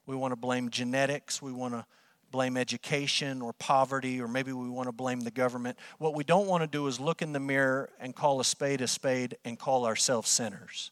we 0.05 0.15
want 0.15 0.31
to 0.31 0.37
blame 0.37 0.69
genetics, 0.69 1.41
we 1.41 1.51
want 1.51 1.73
to 1.73 1.85
blame 2.31 2.55
education 2.55 3.41
or 3.41 3.51
poverty, 3.51 4.21
or 4.21 4.27
maybe 4.29 4.53
we 4.53 4.69
want 4.69 4.87
to 4.87 4.93
blame 4.93 5.19
the 5.19 5.31
government. 5.31 5.77
What 5.97 6.15
we 6.15 6.23
don't 6.23 6.47
want 6.47 6.63
to 6.63 6.67
do 6.67 6.87
is 6.87 6.97
look 6.97 7.21
in 7.21 7.33
the 7.33 7.41
mirror 7.41 7.89
and 7.99 8.15
call 8.15 8.39
a 8.39 8.45
spade 8.45 8.79
a 8.79 8.87
spade 8.87 9.35
and 9.43 9.59
call 9.59 9.85
ourselves 9.85 10.29
sinners. 10.29 10.91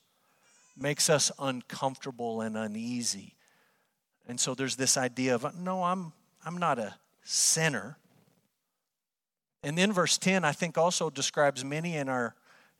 makes 0.75 1.09
us 1.09 1.31
uncomfortable 1.39 2.41
and 2.41 2.57
uneasy. 2.57 3.33
And 4.27 4.37
so 4.41 4.55
there's 4.55 4.75
this 4.75 4.97
idea 4.97 5.33
of, 5.33 5.57
no, 5.57 5.85
I'm, 5.85 6.11
I'm 6.45 6.57
not 6.57 6.77
a 6.77 6.95
sinner. 7.23 7.97
And 9.63 9.77
then 9.77 9.93
verse 9.93 10.17
10, 10.17 10.43
I 10.43 10.51
think, 10.51 10.77
also 10.77 11.09
describes 11.09 11.63
many 11.63 11.95
in 11.95 12.09
our 12.09 12.35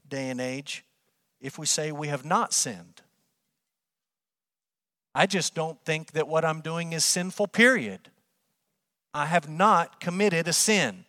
day 0.10 0.30
and 0.30 0.41
age 0.41 0.84
if 1.43 1.60
we 1.60 1.67
say 1.67 1.91
we 1.91 2.08
have 2.08 2.25
not 2.25 2.53
sinned. 2.53 3.01
I 5.13 5.27
just 5.27 5.53
don't 5.53 5.79
think 5.86 6.13
that 6.13 6.27
what 6.27 6.43
I'm 6.43 6.62
doing 6.62 6.93
is 6.93 7.03
sinful, 7.03 7.47
period. 7.49 8.10
I 9.13 9.27
have 9.27 9.47
not 9.47 9.99
committed 9.99 10.47
a 10.47 10.53
sin 10.53 11.06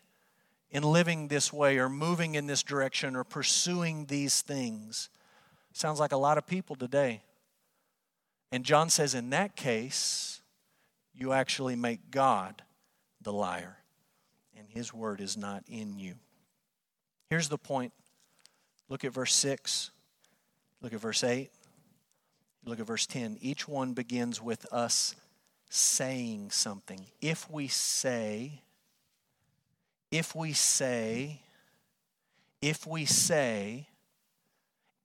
in 0.71 0.83
living 0.83 1.29
this 1.29 1.53
way 1.53 1.79
or 1.79 1.89
moving 1.89 2.35
in 2.35 2.49
this 2.49 2.63
direction 2.65 3.17
or 3.17 3.23
pursuing 3.25 4.07
these 4.07 4.43
things. 4.43 5.09
Sounds 5.73 6.01
like 6.01 6.13
a 6.13 6.19
lot 6.19 6.37
of 6.37 6.47
people 6.47 6.77
today. 6.77 7.23
And 8.51 8.65
John 8.65 8.91
says, 8.91 9.15
in 9.15 9.31
that 9.31 9.57
case, 9.57 10.43
you 11.15 11.33
actually 11.33 11.77
make 11.77 12.11
God 12.11 12.61
the 13.23 13.33
liar, 13.33 13.79
and 14.59 14.69
his 14.69 14.93
word 14.93 15.21
is 15.21 15.37
not 15.37 15.63
in 15.69 15.97
you. 15.97 16.15
Here's 17.31 17.49
the 17.49 17.57
point 17.57 17.93
look 18.89 19.05
at 19.05 19.13
verse 19.13 19.33
6, 19.35 19.91
look 20.85 20.93
at 20.93 21.01
verse 21.01 21.25
8, 21.25 21.51
look 22.67 22.79
at 22.79 22.87
verse 22.87 23.07
10. 23.07 23.39
Each 23.41 23.67
one 23.67 23.95
begins 23.95 24.43
with 24.43 24.71
us 24.71 25.15
saying 25.71 26.51
something. 26.51 27.07
If 27.23 27.51
we 27.51 27.69
say, 27.69 28.61
if 30.11 30.37
we 30.37 30.53
say, 30.53 31.41
if 32.61 32.87
we 32.87 33.07
say, 33.07 33.89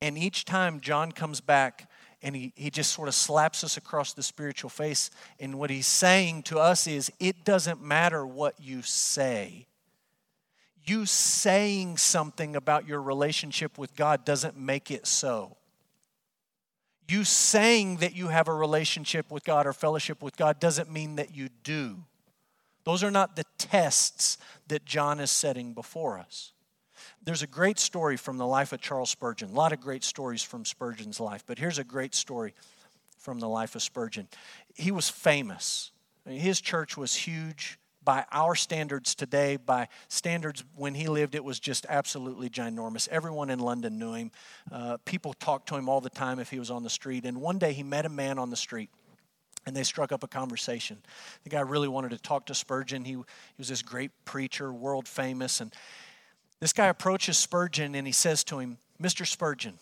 and 0.01 0.17
each 0.17 0.43
time 0.43 0.81
John 0.81 1.13
comes 1.13 1.39
back 1.39 1.89
and 2.21 2.35
he, 2.35 2.51
he 2.57 2.69
just 2.69 2.91
sort 2.91 3.07
of 3.07 3.15
slaps 3.15 3.63
us 3.63 3.77
across 3.77 4.11
the 4.11 4.21
spiritual 4.23 4.69
face. 4.69 5.09
And 5.39 5.57
what 5.57 5.69
he's 5.69 5.87
saying 5.87 6.43
to 6.43 6.59
us 6.59 6.87
is 6.87 7.09
it 7.21 7.45
doesn't 7.45 7.81
matter 7.81 8.27
what 8.27 8.55
you 8.59 8.81
say. 8.81 9.65
You 10.83 11.05
saying 11.05 11.95
something 11.95 12.57
about 12.57 12.85
your 12.85 13.01
relationship 13.01 13.77
with 13.77 13.95
God 13.95 14.25
doesn't 14.25 14.57
make 14.57 14.91
it 14.91 15.07
so. 15.07 15.55
You 17.10 17.24
saying 17.24 17.98
that 17.98 18.15
you 18.15 18.28
have 18.28 18.48
a 18.48 18.54
relationship 18.54 19.32
with 19.32 19.43
God 19.43 19.65
or 19.65 19.74
fellowship 19.74 20.22
with 20.22 20.38
God 20.38 20.60
doesn't 20.60 20.91
mean 20.91 21.15
that 21.15 21.36
you 21.36 21.50
do. 21.63 22.04
Those 22.84 23.04
are 23.04 23.10
not 23.10 23.36
the 23.36 23.45
tests 23.58 24.38
that 24.67 24.86
John 24.86 25.19
is 25.19 25.32
setting 25.32 25.74
before 25.74 26.19
us. 26.19 26.54
There's 27.24 27.41
a 27.41 27.48
great 27.48 27.80
story 27.80 28.15
from 28.15 28.38
the 28.38 28.45
life 28.45 28.74
of 28.74 28.82
Charles 28.82 29.10
Spurgeon. 29.10 29.50
A 29.50 29.54
lot 29.54 29.74
of 29.74 29.82
great 29.82 30.04
stories 30.04 30.43
from 30.43 30.65
Spurgeon's 30.65 31.19
life, 31.19 31.43
but 31.48 31.58
here's 31.58 31.80
a 31.80 31.84
great 31.84 32.13
story 32.13 32.54
from 33.17 33.39
the 33.39 33.50
life 33.50 33.74
of 33.74 33.82
Spurgeon. 33.82 34.28
He 34.76 34.91
was 34.91 35.10
famous. 35.10 35.91
his 36.26 36.62
church 36.62 36.95
was 36.95 37.15
huge 37.15 37.80
by 38.03 38.25
our 38.31 38.55
standards 38.55 39.13
today, 39.13 39.57
by 39.57 39.88
standards 40.07 40.63
when 40.75 40.95
he 40.95 41.07
lived, 41.07 41.35
it 41.35 41.43
was 41.43 41.59
just 41.59 41.85
absolutely 41.89 42.49
ginormous. 42.49 43.07
Everyone 43.09 43.49
in 43.49 43.59
London 43.59 43.99
knew 43.99 44.13
him. 44.13 44.31
Uh, 44.71 44.97
people 45.05 45.33
talked 45.33 45.67
to 45.69 45.75
him 45.75 45.89
all 45.89 46.01
the 46.01 46.09
time 46.09 46.39
if 46.39 46.49
he 46.49 46.59
was 46.59 46.71
on 46.71 46.83
the 46.83 46.89
street. 46.89 47.25
And 47.25 47.41
one 47.41 47.57
day 47.57 47.73
he 47.73 47.83
met 47.83 48.05
a 48.05 48.09
man 48.09 48.39
on 48.39 48.49
the 48.49 48.55
street 48.55 48.89
and 49.65 49.75
they 49.75 49.83
struck 49.83 50.12
up 50.12 50.23
a 50.23 50.27
conversation. 50.27 50.97
The 51.43 51.49
guy 51.49 51.59
really 51.59 51.88
wanted 51.88 52.12
to 52.12 52.17
talk 52.17 52.45
to 52.47 52.55
Spurgeon. 52.55 53.03
He, 53.03 53.12
he 53.12 53.17
was 53.57 53.67
this 53.67 53.81
great 53.81 54.12
preacher, 54.25 54.71
world 54.71 55.07
famous, 55.07 55.59
and 55.59 55.73
this 56.59 56.73
guy 56.73 56.88
approaches 56.88 57.38
Spurgeon 57.38 57.95
and 57.95 58.07
he 58.07 58.13
says 58.13 58.43
to 58.45 58.59
him, 58.59 58.77
Mr. 59.01 59.27
Spurgeon, 59.27 59.77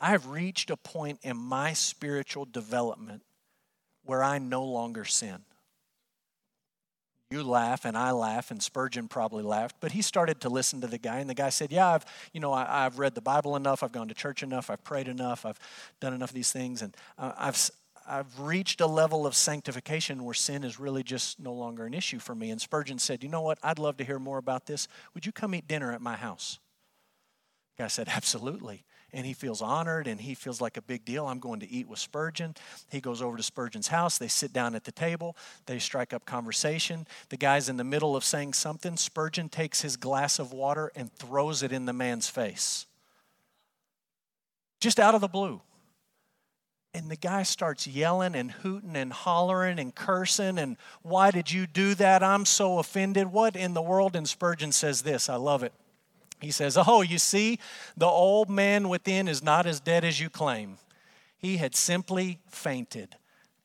I 0.00 0.10
have 0.10 0.28
reached 0.28 0.70
a 0.70 0.76
point 0.76 1.20
in 1.22 1.36
my 1.36 1.72
spiritual 1.72 2.44
development 2.44 3.22
where 4.04 4.22
I 4.22 4.38
no 4.38 4.64
longer 4.64 5.04
sin. 5.04 5.38
You 7.30 7.42
laugh 7.42 7.84
and 7.84 7.96
I 7.96 8.12
laugh, 8.12 8.50
and 8.50 8.62
Spurgeon 8.62 9.06
probably 9.06 9.42
laughed, 9.42 9.76
but 9.80 9.92
he 9.92 10.00
started 10.00 10.40
to 10.40 10.48
listen 10.48 10.80
to 10.80 10.86
the 10.86 10.96
guy, 10.96 11.18
and 11.18 11.28
the 11.28 11.34
guy 11.34 11.50
said, 11.50 11.70
Yeah, 11.70 11.88
I've, 11.88 12.06
you 12.32 12.40
know, 12.40 12.54
I, 12.54 12.84
have 12.84 12.98
read 12.98 13.14
the 13.14 13.20
Bible 13.20 13.54
enough, 13.54 13.82
I've 13.82 13.92
gone 13.92 14.08
to 14.08 14.14
church 14.14 14.42
enough, 14.42 14.70
I've 14.70 14.82
prayed 14.82 15.08
enough, 15.08 15.44
I've 15.44 15.58
done 16.00 16.14
enough 16.14 16.30
of 16.30 16.34
these 16.34 16.52
things, 16.52 16.80
and 16.80 16.96
uh, 17.18 17.32
I've, 17.36 17.70
I've 18.08 18.40
reached 18.40 18.80
a 18.80 18.86
level 18.86 19.26
of 19.26 19.34
sanctification 19.34 20.24
where 20.24 20.32
sin 20.32 20.64
is 20.64 20.80
really 20.80 21.02
just 21.02 21.38
no 21.38 21.52
longer 21.52 21.84
an 21.84 21.92
issue 21.92 22.18
for 22.18 22.34
me. 22.34 22.50
And 22.50 22.58
Spurgeon 22.58 22.98
said, 22.98 23.22
You 23.22 23.28
know 23.28 23.42
what? 23.42 23.58
I'd 23.62 23.78
love 23.78 23.98
to 23.98 24.04
hear 24.04 24.18
more 24.18 24.38
about 24.38 24.64
this. 24.64 24.88
Would 25.12 25.26
you 25.26 25.32
come 25.32 25.54
eat 25.54 25.68
dinner 25.68 25.92
at 25.92 26.00
my 26.00 26.16
house? 26.16 26.58
The 27.76 27.84
guy 27.84 27.88
said, 27.88 28.08
Absolutely. 28.08 28.84
And 29.12 29.24
he 29.24 29.32
feels 29.32 29.62
honored 29.62 30.06
and 30.06 30.20
he 30.20 30.34
feels 30.34 30.60
like 30.60 30.76
a 30.76 30.82
big 30.82 31.04
deal. 31.04 31.26
I'm 31.26 31.38
going 31.38 31.60
to 31.60 31.70
eat 31.70 31.88
with 31.88 31.98
Spurgeon. 31.98 32.54
He 32.90 33.00
goes 33.00 33.22
over 33.22 33.38
to 33.38 33.42
Spurgeon's 33.42 33.88
house. 33.88 34.18
They 34.18 34.28
sit 34.28 34.52
down 34.52 34.74
at 34.74 34.84
the 34.84 34.92
table. 34.92 35.34
They 35.64 35.78
strike 35.78 36.12
up 36.12 36.26
conversation. 36.26 37.06
The 37.30 37.38
guy's 37.38 37.70
in 37.70 37.78
the 37.78 37.84
middle 37.84 38.16
of 38.16 38.24
saying 38.24 38.52
something. 38.52 38.96
Spurgeon 38.96 39.48
takes 39.48 39.80
his 39.80 39.96
glass 39.96 40.38
of 40.38 40.52
water 40.52 40.92
and 40.94 41.10
throws 41.12 41.62
it 41.62 41.72
in 41.72 41.86
the 41.86 41.94
man's 41.94 42.28
face. 42.28 42.86
Just 44.80 45.00
out 45.00 45.14
of 45.14 45.22
the 45.22 45.28
blue. 45.28 45.62
And 46.94 47.10
the 47.10 47.16
guy 47.16 47.42
starts 47.42 47.86
yelling 47.86 48.34
and 48.34 48.50
hooting 48.50 48.96
and 48.96 49.12
hollering 49.12 49.78
and 49.78 49.94
cursing. 49.94 50.58
And 50.58 50.76
why 51.02 51.30
did 51.30 51.50
you 51.50 51.66
do 51.66 51.94
that? 51.94 52.22
I'm 52.22 52.44
so 52.44 52.78
offended. 52.78 53.32
What 53.32 53.56
in 53.56 53.74
the 53.74 53.82
world? 53.82 54.16
And 54.16 54.28
Spurgeon 54.28 54.72
says 54.72 55.02
this 55.02 55.28
I 55.28 55.36
love 55.36 55.62
it. 55.62 55.72
He 56.40 56.50
says, 56.50 56.78
Oh, 56.78 57.02
you 57.02 57.18
see, 57.18 57.58
the 57.96 58.06
old 58.06 58.48
man 58.48 58.88
within 58.88 59.28
is 59.28 59.42
not 59.42 59.66
as 59.66 59.80
dead 59.80 60.04
as 60.04 60.20
you 60.20 60.30
claim. 60.30 60.78
He 61.38 61.56
had 61.56 61.74
simply 61.74 62.38
fainted, 62.48 63.16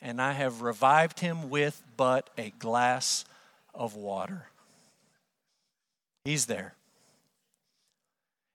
and 0.02 0.22
I 0.22 0.34
have 0.34 0.62
revived 0.62 1.20
him 1.20 1.50
with 1.50 1.84
but 1.98 2.30
a 2.38 2.52
glass 2.52 3.26
of 3.74 3.96
water. 3.96 4.48
He's 6.24 6.46
there. 6.46 6.76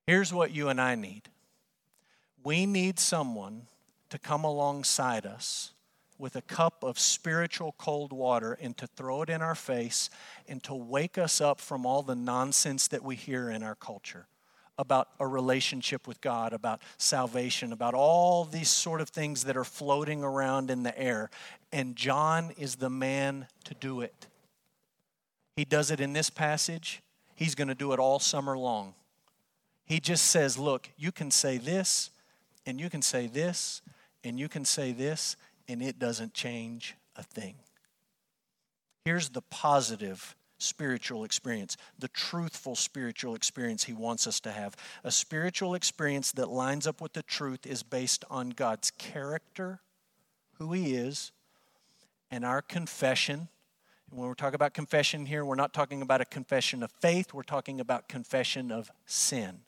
Here's 0.07 0.33
what 0.33 0.53
you 0.53 0.69
and 0.69 0.81
I 0.81 0.95
need 0.95 1.23
we 2.45 2.65
need 2.65 2.99
someone 2.99 3.63
to 4.09 4.19
come 4.19 4.45
alongside 4.45 5.27
us 5.27 5.73
with 6.19 6.37
a 6.37 6.43
cup 6.43 6.83
of 6.83 6.99
spiritual 6.99 7.75
cold 7.79 8.13
water 8.13 8.59
and 8.61 8.77
to 8.77 8.87
throw 8.87 9.23
it 9.23 9.31
in 9.31 9.41
our 9.41 9.55
face 9.55 10.11
and 10.49 10.63
to 10.65 10.75
wake 10.75 11.17
us 11.17 11.41
up 11.41 11.61
from 11.61 11.87
all 11.87 12.03
the 12.03 12.17
nonsense 12.17 12.89
that 12.89 13.05
we 13.05 13.15
hear 13.15 13.51
in 13.51 13.63
our 13.63 13.75
culture 13.75 14.27
about 14.79 15.09
a 15.19 15.27
relationship 15.27 16.07
with 16.07 16.21
God, 16.21 16.53
about 16.53 16.81
salvation, 16.97 17.73
about 17.73 17.95
all 17.95 18.45
these 18.45 18.69
sort 18.69 19.01
of 19.01 19.09
things 19.09 19.45
that 19.45 19.57
are 19.57 19.65
floating 19.65 20.23
around 20.23 20.71
in 20.71 20.85
the 20.85 20.97
air. 20.97 21.31
And 21.73 21.97
John 21.97 22.53
is 22.57 22.77
the 22.77 22.89
man 22.89 23.49
to 23.65 23.75
do 23.75 24.01
it. 24.01 24.29
He 25.57 25.65
does 25.65 25.91
it 25.91 25.99
in 25.99 26.13
this 26.13 26.31
passage, 26.31 27.03
he's 27.35 27.57
going 27.57 27.69
to 27.69 27.75
do 27.75 27.93
it 27.93 27.99
all 27.99 28.21
summer 28.21 28.57
long. 28.57 28.95
He 29.85 29.99
just 29.99 30.27
says, 30.27 30.57
Look, 30.57 30.91
you 30.97 31.11
can 31.11 31.33
say 31.33 31.59
this, 31.59 32.11
and 32.65 32.79
you 32.79 32.89
can 32.89 33.03
say 33.03 33.27
this, 33.27 33.83
and 34.23 34.39
you 34.39 34.49
can 34.49 34.65
say 34.65 34.93
this, 34.93 35.37
and 35.69 35.83
it 35.83 35.99
doesn't 35.99 36.35
change 36.35 36.97
a 37.17 37.23
thing. 37.23 37.57
Here's 39.05 39.29
the 39.31 39.43
positive 39.43 40.35
spiritual 40.59 41.25
experience, 41.25 41.77
the 41.99 42.09
truthful 42.09 42.75
spiritual 42.75 43.35
experience 43.35 43.85
He 43.85 43.93
wants 43.93 44.27
us 44.27 44.41
to 44.41 44.51
have. 44.51 44.77
A 45.05 45.11
spiritual 45.11 45.75
experience 45.75 46.33
that 46.33 46.49
lines 46.49 46.87
up 46.87 47.01
with 47.01 47.13
the 47.13 47.23
truth 47.23 47.67
is 47.67 47.83
based 47.83 48.25
on 48.29 48.51
God's 48.51 48.91
character, 48.91 49.81
who 50.55 50.73
He 50.73 50.95
is, 50.95 51.33
and 52.31 52.45
our 52.45 52.61
confession. 52.61 53.49
And 54.11 54.19
when 54.19 54.29
we're 54.29 54.35
talking 54.35 54.57
about 54.57 54.75
confession 54.75 55.27
here, 55.27 55.45
we're 55.45 55.55
not 55.55 55.73
talking 55.73 56.03
about 56.03 56.21
a 56.21 56.25
confession 56.25 56.83
of 56.83 56.91
faith, 57.01 57.33
we're 57.33 57.43
talking 57.43 57.81
about 57.81 58.09
confession 58.09 58.73
of 58.73 58.91
sin. 59.07 59.61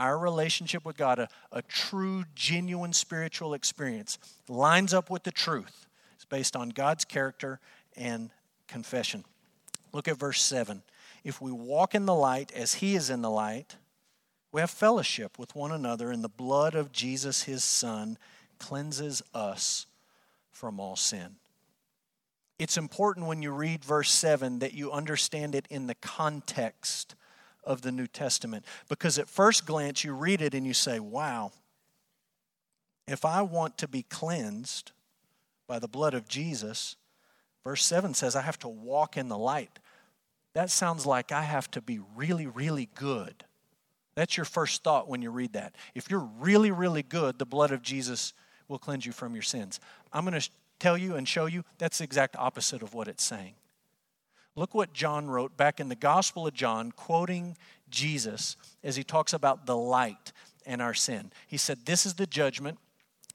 Our 0.00 0.18
relationship 0.18 0.84
with 0.84 0.96
God, 0.96 1.18
a, 1.18 1.28
a 1.50 1.62
true, 1.62 2.24
genuine 2.34 2.92
spiritual 2.92 3.54
experience, 3.54 4.18
lines 4.48 4.94
up 4.94 5.10
with 5.10 5.24
the 5.24 5.32
truth. 5.32 5.86
It's 6.14 6.24
based 6.24 6.54
on 6.54 6.68
God's 6.70 7.04
character 7.04 7.58
and 7.96 8.30
confession. 8.68 9.24
Look 9.92 10.08
at 10.08 10.16
verse 10.16 10.40
7. 10.42 10.82
If 11.24 11.40
we 11.40 11.50
walk 11.50 11.94
in 11.94 12.06
the 12.06 12.14
light 12.14 12.52
as 12.52 12.74
he 12.74 12.94
is 12.94 13.10
in 13.10 13.22
the 13.22 13.30
light, 13.30 13.76
we 14.52 14.60
have 14.60 14.70
fellowship 14.70 15.38
with 15.38 15.54
one 15.54 15.72
another, 15.72 16.10
and 16.10 16.24
the 16.24 16.28
blood 16.28 16.74
of 16.74 16.92
Jesus, 16.92 17.42
his 17.42 17.64
Son, 17.64 18.16
cleanses 18.58 19.22
us 19.34 19.86
from 20.50 20.80
all 20.80 20.96
sin. 20.96 21.36
It's 22.58 22.76
important 22.76 23.26
when 23.26 23.42
you 23.42 23.52
read 23.52 23.84
verse 23.84 24.10
7 24.10 24.58
that 24.58 24.74
you 24.74 24.90
understand 24.90 25.54
it 25.54 25.66
in 25.70 25.86
the 25.86 25.94
context 25.94 27.14
of 27.68 27.82
the 27.82 27.92
New 27.92 28.08
Testament. 28.08 28.64
Because 28.88 29.18
at 29.18 29.28
first 29.28 29.64
glance, 29.66 30.02
you 30.02 30.12
read 30.12 30.42
it 30.42 30.54
and 30.54 30.66
you 30.66 30.74
say, 30.74 30.98
wow, 30.98 31.52
if 33.06 33.24
I 33.24 33.42
want 33.42 33.78
to 33.78 33.88
be 33.88 34.02
cleansed 34.02 34.90
by 35.68 35.78
the 35.78 35.88
blood 35.88 36.14
of 36.14 36.28
Jesus, 36.28 36.96
Verse 37.68 37.84
7 37.84 38.14
says, 38.14 38.34
I 38.34 38.40
have 38.40 38.58
to 38.60 38.68
walk 38.68 39.18
in 39.18 39.28
the 39.28 39.36
light. 39.36 39.78
That 40.54 40.70
sounds 40.70 41.04
like 41.04 41.32
I 41.32 41.42
have 41.42 41.70
to 41.72 41.82
be 41.82 42.00
really, 42.16 42.46
really 42.46 42.88
good. 42.94 43.44
That's 44.14 44.38
your 44.38 44.46
first 44.46 44.82
thought 44.82 45.06
when 45.06 45.20
you 45.20 45.30
read 45.30 45.52
that. 45.52 45.74
If 45.94 46.10
you're 46.10 46.26
really, 46.40 46.70
really 46.70 47.02
good, 47.02 47.38
the 47.38 47.44
blood 47.44 47.70
of 47.70 47.82
Jesus 47.82 48.32
will 48.68 48.78
cleanse 48.78 49.04
you 49.04 49.12
from 49.12 49.34
your 49.34 49.42
sins. 49.42 49.80
I'm 50.14 50.24
going 50.24 50.40
to 50.40 50.48
tell 50.78 50.96
you 50.96 51.16
and 51.16 51.28
show 51.28 51.44
you 51.44 51.62
that's 51.76 51.98
the 51.98 52.04
exact 52.04 52.36
opposite 52.36 52.82
of 52.82 52.94
what 52.94 53.06
it's 53.06 53.22
saying. 53.22 53.52
Look 54.58 54.74
what 54.74 54.92
John 54.92 55.30
wrote 55.30 55.56
back 55.56 55.78
in 55.78 55.88
the 55.88 55.94
Gospel 55.94 56.48
of 56.48 56.52
John, 56.52 56.90
quoting 56.90 57.56
Jesus 57.90 58.56
as 58.82 58.96
he 58.96 59.04
talks 59.04 59.32
about 59.32 59.66
the 59.66 59.76
light 59.76 60.32
and 60.66 60.82
our 60.82 60.94
sin. 60.94 61.30
He 61.46 61.56
said, 61.56 61.86
This 61.86 62.04
is 62.04 62.14
the 62.14 62.26
judgment. 62.26 62.78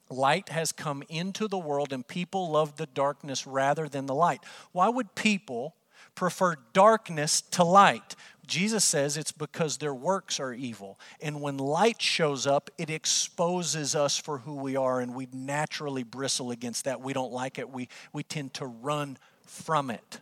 Light 0.09 0.49
has 0.49 0.73
come 0.73 1.01
into 1.07 1.47
the 1.47 1.57
world, 1.57 1.93
and 1.93 2.05
people 2.05 2.51
love 2.51 2.75
the 2.75 2.87
darkness 2.87 3.47
rather 3.47 3.87
than 3.87 4.05
the 4.05 4.13
light. 4.13 4.41
Why 4.73 4.89
would 4.89 5.15
people 5.15 5.75
prefer 6.13 6.57
darkness 6.73 7.39
to 7.51 7.63
light? 7.63 8.17
Jesus 8.45 8.83
says 8.83 9.15
it's 9.15 9.31
because 9.31 9.77
their 9.77 9.95
works 9.95 10.41
are 10.41 10.51
evil. 10.51 10.99
And 11.21 11.41
when 11.41 11.55
light 11.57 12.01
shows 12.01 12.45
up, 12.45 12.69
it 12.77 12.89
exposes 12.89 13.95
us 13.95 14.17
for 14.17 14.39
who 14.39 14.55
we 14.55 14.75
are, 14.75 14.99
and 14.99 15.15
we 15.15 15.29
naturally 15.31 16.03
bristle 16.03 16.51
against 16.51 16.83
that. 16.83 16.99
We 16.99 17.13
don't 17.13 17.31
like 17.31 17.59
it, 17.59 17.69
we, 17.69 17.87
we 18.11 18.23
tend 18.23 18.55
to 18.55 18.65
run 18.65 19.17
from 19.45 19.89
it. 19.89 20.19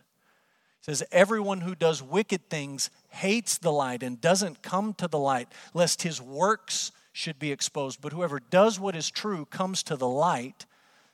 Says, 0.82 1.04
Everyone 1.12 1.60
who 1.60 1.74
does 1.74 2.02
wicked 2.02 2.50
things 2.50 2.90
hates 3.08 3.56
the 3.56 3.72
light 3.72 4.02
and 4.02 4.20
doesn't 4.20 4.62
come 4.62 4.94
to 4.94 5.08
the 5.08 5.18
light, 5.18 5.48
lest 5.74 6.02
his 6.02 6.20
works 6.20 6.90
should 7.12 7.38
be 7.38 7.52
exposed. 7.52 8.00
But 8.00 8.12
whoever 8.12 8.40
does 8.40 8.80
what 8.80 8.96
is 8.96 9.10
true 9.10 9.44
comes 9.46 9.82
to 9.84 9.96
the 9.96 10.08
light 10.08 10.66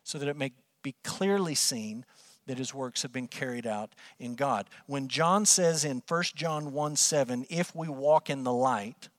so 0.05 0.19
that 0.19 0.29
it 0.29 0.37
may 0.37 0.53
be 0.83 0.95
clearly 1.05 1.55
seen 1.55 2.07
that 2.47 2.57
his 2.57 2.73
works 2.73 3.03
have 3.03 3.13
been 3.13 3.29
carried 3.29 3.67
out 3.67 3.95
in 4.19 4.35
God. 4.35 4.71
When 4.87 5.09
John 5.09 5.45
says 5.45 5.85
in 5.85 6.03
1 6.09 6.23
John 6.35 6.73
1 6.73 6.97
7, 6.97 7.47
if 7.51 7.75
we 7.75 7.89
walk 7.89 8.31
in 8.31 8.45
the 8.45 8.53
light, 8.53 9.11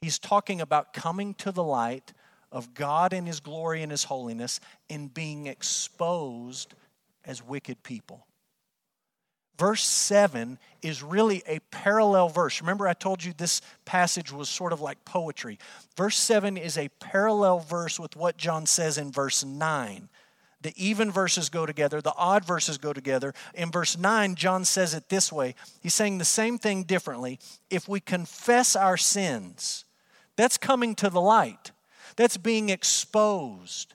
he's 0.00 0.18
talking 0.18 0.60
about 0.60 0.92
coming 0.92 1.34
to 1.34 1.52
the 1.52 1.62
light 1.62 2.12
of 2.50 2.74
God 2.74 3.12
and 3.12 3.28
his 3.28 3.38
glory 3.38 3.82
and 3.82 3.92
his 3.92 4.04
holiness 4.04 4.58
and 4.88 5.14
being 5.14 5.46
exposed 5.46 6.74
as 7.24 7.46
wicked 7.46 7.84
people 7.84 8.26
verse 9.60 9.84
7 9.84 10.58
is 10.80 11.02
really 11.02 11.42
a 11.46 11.58
parallel 11.70 12.30
verse. 12.30 12.62
Remember, 12.62 12.88
I 12.88 12.94
told 12.94 13.22
you 13.22 13.34
this 13.34 13.60
passage 13.84 14.32
was 14.32 14.48
sort 14.48 14.72
of 14.72 14.80
like 14.80 15.04
poetry. 15.04 15.58
Verse 15.98 16.16
7 16.16 16.56
is 16.56 16.78
a 16.78 16.88
parallel 16.98 17.58
verse 17.58 18.00
with 18.00 18.16
what 18.16 18.38
John 18.38 18.64
says 18.64 18.96
in 18.96 19.12
verse 19.12 19.44
9. 19.44 20.08
The 20.62 20.72
even 20.76 21.10
verses 21.10 21.50
go 21.50 21.66
together, 21.66 22.00
the 22.00 22.14
odd 22.16 22.42
verses 22.46 22.78
go 22.78 22.94
together. 22.94 23.34
In 23.52 23.70
verse 23.70 23.98
9, 23.98 24.34
John 24.34 24.64
says 24.64 24.94
it 24.94 25.10
this 25.10 25.30
way 25.30 25.54
He's 25.82 25.94
saying 25.94 26.16
the 26.16 26.24
same 26.24 26.56
thing 26.56 26.84
differently. 26.84 27.38
If 27.68 27.86
we 27.86 28.00
confess 28.00 28.74
our 28.74 28.96
sins, 28.96 29.84
that's 30.36 30.56
coming 30.56 30.94
to 30.96 31.10
the 31.10 31.20
light, 31.20 31.72
that's 32.16 32.38
being 32.38 32.70
exposed. 32.70 33.92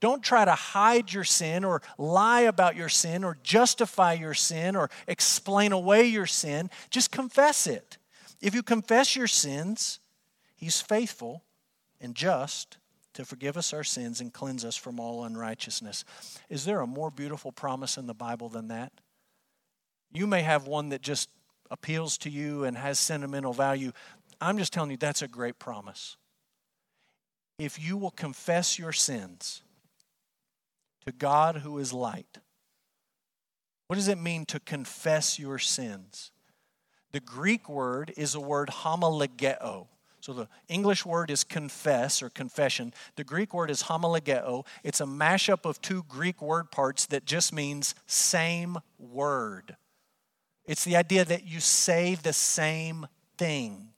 Don't 0.00 0.22
try 0.22 0.44
to 0.44 0.52
hide 0.52 1.12
your 1.12 1.24
sin 1.24 1.64
or 1.64 1.82
lie 1.98 2.42
about 2.42 2.76
your 2.76 2.88
sin 2.88 3.24
or 3.24 3.38
justify 3.42 4.12
your 4.12 4.34
sin 4.34 4.76
or 4.76 4.90
explain 5.06 5.72
away 5.72 6.04
your 6.04 6.26
sin. 6.26 6.70
Just 6.90 7.10
confess 7.10 7.66
it. 7.66 7.98
If 8.40 8.54
you 8.54 8.62
confess 8.62 9.16
your 9.16 9.26
sins, 9.26 10.00
He's 10.54 10.80
faithful 10.80 11.42
and 12.00 12.14
just 12.14 12.78
to 13.14 13.24
forgive 13.24 13.56
us 13.56 13.72
our 13.72 13.84
sins 13.84 14.20
and 14.20 14.32
cleanse 14.32 14.64
us 14.64 14.76
from 14.76 15.00
all 15.00 15.24
unrighteousness. 15.24 16.04
Is 16.50 16.64
there 16.64 16.80
a 16.80 16.86
more 16.86 17.10
beautiful 17.10 17.50
promise 17.50 17.96
in 17.96 18.06
the 18.06 18.14
Bible 18.14 18.48
than 18.48 18.68
that? 18.68 18.92
You 20.12 20.26
may 20.26 20.42
have 20.42 20.66
one 20.66 20.90
that 20.90 21.00
just 21.00 21.30
appeals 21.70 22.18
to 22.18 22.30
you 22.30 22.64
and 22.64 22.76
has 22.76 22.98
sentimental 22.98 23.52
value. 23.52 23.92
I'm 24.40 24.58
just 24.58 24.72
telling 24.72 24.90
you 24.90 24.96
that's 24.96 25.22
a 25.22 25.28
great 25.28 25.58
promise. 25.58 26.16
If 27.58 27.82
you 27.82 27.96
will 27.96 28.10
confess 28.10 28.78
your 28.78 28.92
sins, 28.92 29.62
to 31.06 31.12
God 31.12 31.58
who 31.58 31.78
is 31.78 31.92
light. 31.92 32.38
What 33.86 33.96
does 33.96 34.08
it 34.08 34.18
mean 34.18 34.44
to 34.46 34.60
confess 34.60 35.38
your 35.38 35.58
sins? 35.58 36.32
The 37.12 37.20
Greek 37.20 37.68
word 37.68 38.12
is 38.16 38.34
a 38.34 38.40
word 38.40 38.68
homologeo. 38.68 39.86
So 40.20 40.32
the 40.32 40.48
English 40.68 41.06
word 41.06 41.30
is 41.30 41.44
confess 41.44 42.20
or 42.20 42.30
confession. 42.30 42.92
The 43.14 43.22
Greek 43.22 43.54
word 43.54 43.70
is 43.70 43.84
homologeo. 43.84 44.66
It's 44.82 45.00
a 45.00 45.04
mashup 45.04 45.64
of 45.64 45.80
two 45.80 46.02
Greek 46.08 46.42
word 46.42 46.72
parts 46.72 47.06
that 47.06 47.24
just 47.24 47.52
means 47.52 47.94
same 48.06 48.76
word. 48.98 49.76
It's 50.64 50.82
the 50.82 50.96
idea 50.96 51.24
that 51.24 51.46
you 51.46 51.60
say 51.60 52.16
the 52.16 52.32
same 52.32 53.06
thing, 53.38 53.90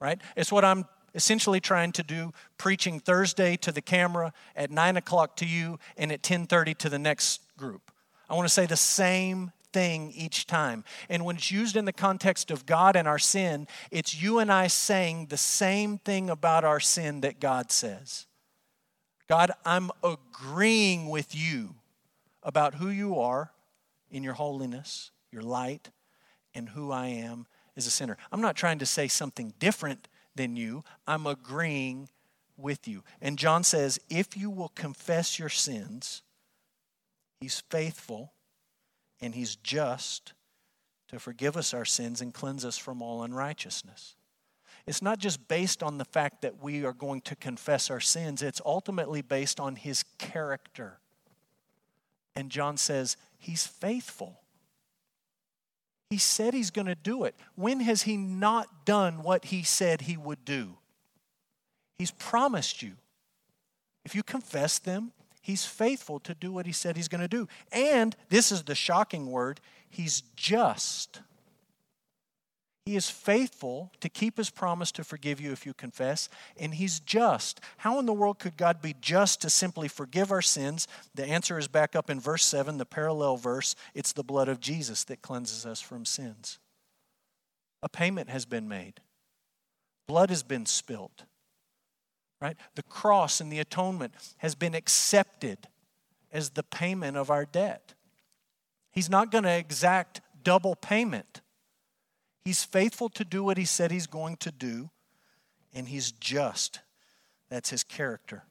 right? 0.00 0.18
It's 0.34 0.50
what 0.50 0.64
I'm 0.64 0.86
essentially 1.14 1.60
trying 1.60 1.92
to 1.92 2.02
do 2.02 2.32
preaching 2.58 3.00
Thursday 3.00 3.56
to 3.56 3.72
the 3.72 3.80
camera, 3.80 4.32
at 4.54 4.70
9 4.70 4.96
o'clock 4.96 5.36
to 5.36 5.46
you, 5.46 5.78
and 5.96 6.12
at 6.12 6.22
10.30 6.22 6.76
to 6.78 6.88
the 6.88 6.98
next 6.98 7.42
group. 7.56 7.90
I 8.28 8.34
want 8.34 8.46
to 8.46 8.52
say 8.52 8.66
the 8.66 8.76
same 8.76 9.52
thing 9.72 10.12
each 10.14 10.46
time. 10.46 10.84
And 11.08 11.24
when 11.24 11.36
it's 11.36 11.50
used 11.50 11.76
in 11.76 11.84
the 11.84 11.92
context 11.92 12.50
of 12.50 12.66
God 12.66 12.96
and 12.96 13.06
our 13.06 13.18
sin, 13.18 13.66
it's 13.90 14.20
you 14.20 14.38
and 14.38 14.52
I 14.52 14.66
saying 14.66 15.26
the 15.26 15.36
same 15.36 15.98
thing 15.98 16.30
about 16.30 16.64
our 16.64 16.80
sin 16.80 17.20
that 17.22 17.40
God 17.40 17.70
says. 17.70 18.26
God, 19.28 19.52
I'm 19.64 19.90
agreeing 20.02 21.08
with 21.08 21.34
you 21.34 21.76
about 22.42 22.74
who 22.74 22.88
you 22.88 23.18
are 23.18 23.52
in 24.10 24.24
your 24.24 24.34
holiness, 24.34 25.10
your 25.30 25.42
light, 25.42 25.90
and 26.54 26.70
who 26.70 26.90
I 26.90 27.08
am 27.08 27.46
as 27.76 27.86
a 27.86 27.90
sinner. 27.90 28.16
I'm 28.32 28.40
not 28.40 28.56
trying 28.56 28.80
to 28.80 28.86
say 28.86 29.06
something 29.06 29.54
different 29.58 30.08
than 30.40 30.56
you. 30.56 30.82
I'm 31.06 31.26
agreeing 31.26 32.08
with 32.56 32.88
you. 32.88 33.04
And 33.20 33.38
John 33.38 33.62
says, 33.62 34.00
if 34.08 34.38
you 34.38 34.48
will 34.48 34.70
confess 34.70 35.38
your 35.38 35.50
sins, 35.50 36.22
he's 37.42 37.60
faithful 37.68 38.32
and 39.20 39.34
he's 39.34 39.56
just 39.56 40.32
to 41.08 41.18
forgive 41.18 41.58
us 41.58 41.74
our 41.74 41.84
sins 41.84 42.22
and 42.22 42.32
cleanse 42.32 42.64
us 42.64 42.78
from 42.78 43.02
all 43.02 43.22
unrighteousness. 43.22 44.16
It's 44.86 45.02
not 45.02 45.18
just 45.18 45.46
based 45.46 45.82
on 45.82 45.98
the 45.98 46.06
fact 46.06 46.40
that 46.40 46.62
we 46.62 46.86
are 46.86 46.94
going 46.94 47.20
to 47.22 47.36
confess 47.36 47.90
our 47.90 48.00
sins, 48.00 48.40
it's 48.40 48.62
ultimately 48.64 49.20
based 49.20 49.60
on 49.60 49.76
his 49.76 50.04
character. 50.16 51.00
And 52.34 52.48
John 52.50 52.78
says, 52.78 53.18
He's 53.36 53.66
faithful. 53.66 54.39
He 56.10 56.18
said 56.18 56.54
he's 56.54 56.72
going 56.72 56.88
to 56.88 56.96
do 56.96 57.22
it. 57.24 57.36
When 57.54 57.80
has 57.80 58.02
he 58.02 58.16
not 58.16 58.84
done 58.84 59.22
what 59.22 59.46
he 59.46 59.62
said 59.62 60.02
he 60.02 60.16
would 60.16 60.44
do? 60.44 60.76
He's 61.98 62.10
promised 62.10 62.82
you. 62.82 62.94
If 64.04 64.14
you 64.14 64.24
confess 64.24 64.78
them, 64.78 65.12
he's 65.40 65.64
faithful 65.64 66.18
to 66.20 66.34
do 66.34 66.50
what 66.50 66.66
he 66.66 66.72
said 66.72 66.96
he's 66.96 67.08
going 67.08 67.20
to 67.20 67.28
do. 67.28 67.46
And 67.70 68.16
this 68.28 68.50
is 68.50 68.64
the 68.64 68.74
shocking 68.74 69.30
word 69.30 69.60
he's 69.88 70.22
just. 70.34 71.20
He 72.90 72.96
is 72.96 73.08
faithful 73.08 73.92
to 74.00 74.08
keep 74.08 74.36
his 74.36 74.50
promise 74.50 74.90
to 74.90 75.04
forgive 75.04 75.40
you 75.40 75.52
if 75.52 75.64
you 75.64 75.72
confess, 75.72 76.28
and 76.58 76.74
he's 76.74 76.98
just. 76.98 77.60
How 77.76 78.00
in 78.00 78.06
the 78.06 78.12
world 78.12 78.40
could 78.40 78.56
God 78.56 78.82
be 78.82 78.96
just 79.00 79.40
to 79.42 79.48
simply 79.48 79.86
forgive 79.86 80.32
our 80.32 80.42
sins? 80.42 80.88
The 81.14 81.24
answer 81.24 81.56
is 81.56 81.68
back 81.68 81.94
up 81.94 82.10
in 82.10 82.18
verse 82.18 82.44
7, 82.44 82.78
the 82.78 82.84
parallel 82.84 83.36
verse. 83.36 83.76
It's 83.94 84.12
the 84.12 84.24
blood 84.24 84.48
of 84.48 84.58
Jesus 84.58 85.04
that 85.04 85.22
cleanses 85.22 85.64
us 85.64 85.80
from 85.80 86.04
sins. 86.04 86.58
A 87.80 87.88
payment 87.88 88.28
has 88.28 88.44
been 88.44 88.66
made, 88.66 88.94
blood 90.08 90.30
has 90.30 90.42
been 90.42 90.66
spilled. 90.66 91.26
Right? 92.42 92.56
The 92.74 92.82
cross 92.82 93.40
and 93.40 93.52
the 93.52 93.60
atonement 93.60 94.14
has 94.38 94.56
been 94.56 94.74
accepted 94.74 95.68
as 96.32 96.50
the 96.50 96.64
payment 96.64 97.16
of 97.16 97.30
our 97.30 97.44
debt. 97.44 97.94
He's 98.90 99.08
not 99.08 99.30
going 99.30 99.44
to 99.44 99.56
exact 99.56 100.22
double 100.42 100.74
payment. 100.74 101.40
He's 102.44 102.64
faithful 102.64 103.08
to 103.10 103.24
do 103.24 103.44
what 103.44 103.58
he 103.58 103.64
said 103.64 103.90
he's 103.90 104.06
going 104.06 104.36
to 104.38 104.50
do, 104.50 104.90
and 105.74 105.88
he's 105.88 106.10
just. 106.12 106.80
That's 107.48 107.70
his 107.70 107.82
character. 107.82 108.44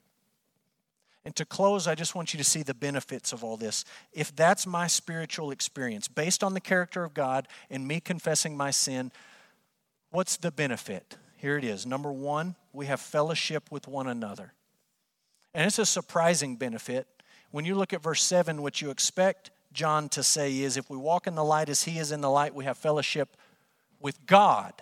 And 1.26 1.36
to 1.36 1.46
close, 1.46 1.88
I 1.88 1.96
just 1.96 2.16
want 2.16 2.34
you 2.34 2.38
to 2.38 2.44
see 2.44 2.64
the 2.64 2.74
benefits 2.74 3.34
of 3.34 3.44
all 3.44 3.58
this. 3.58 3.86
If 4.14 4.36
that's 4.36 4.66
my 4.66 4.88
spiritual 4.88 5.52
experience, 5.52 6.08
based 6.08 6.44
on 6.44 6.54
the 6.54 6.62
character 6.62 7.04
of 7.04 7.14
God 7.14 7.48
and 7.70 7.88
me 7.88 8.00
confessing 8.00 8.56
my 8.56 8.72
sin, 8.72 9.12
what's 10.12 10.38
the 10.38 10.52
benefit? 10.52 11.18
Here 11.38 11.58
it 11.58 11.64
is. 11.64 11.86
Number 11.86 12.12
one, 12.12 12.56
we 12.74 12.86
have 12.86 13.00
fellowship 13.00 13.72
with 13.72 13.88
one 13.88 14.08
another. 14.08 14.54
And 15.54 15.66
it's 15.66 15.80
a 15.80 15.86
surprising 15.86 16.56
benefit. 16.56 17.08
When 17.52 17.66
you 17.66 17.76
look 17.76 17.94
at 17.94 18.04
verse 18.04 18.24
7, 18.24 18.62
what 18.62 18.82
you 18.82 18.90
expect 18.90 19.52
John 19.74 20.10
to 20.10 20.24
say 20.24 20.60
is 20.60 20.78
if 20.78 20.90
we 20.90 20.98
walk 20.98 21.28
in 21.28 21.36
the 21.36 21.44
light 21.44 21.70
as 21.70 21.84
he 21.84 22.00
is 22.00 22.12
in 22.12 22.22
the 22.22 22.30
light, 22.30 22.56
we 22.56 22.66
have 22.66 22.78
fellowship 22.78 23.36
with 24.00 24.26
God. 24.26 24.74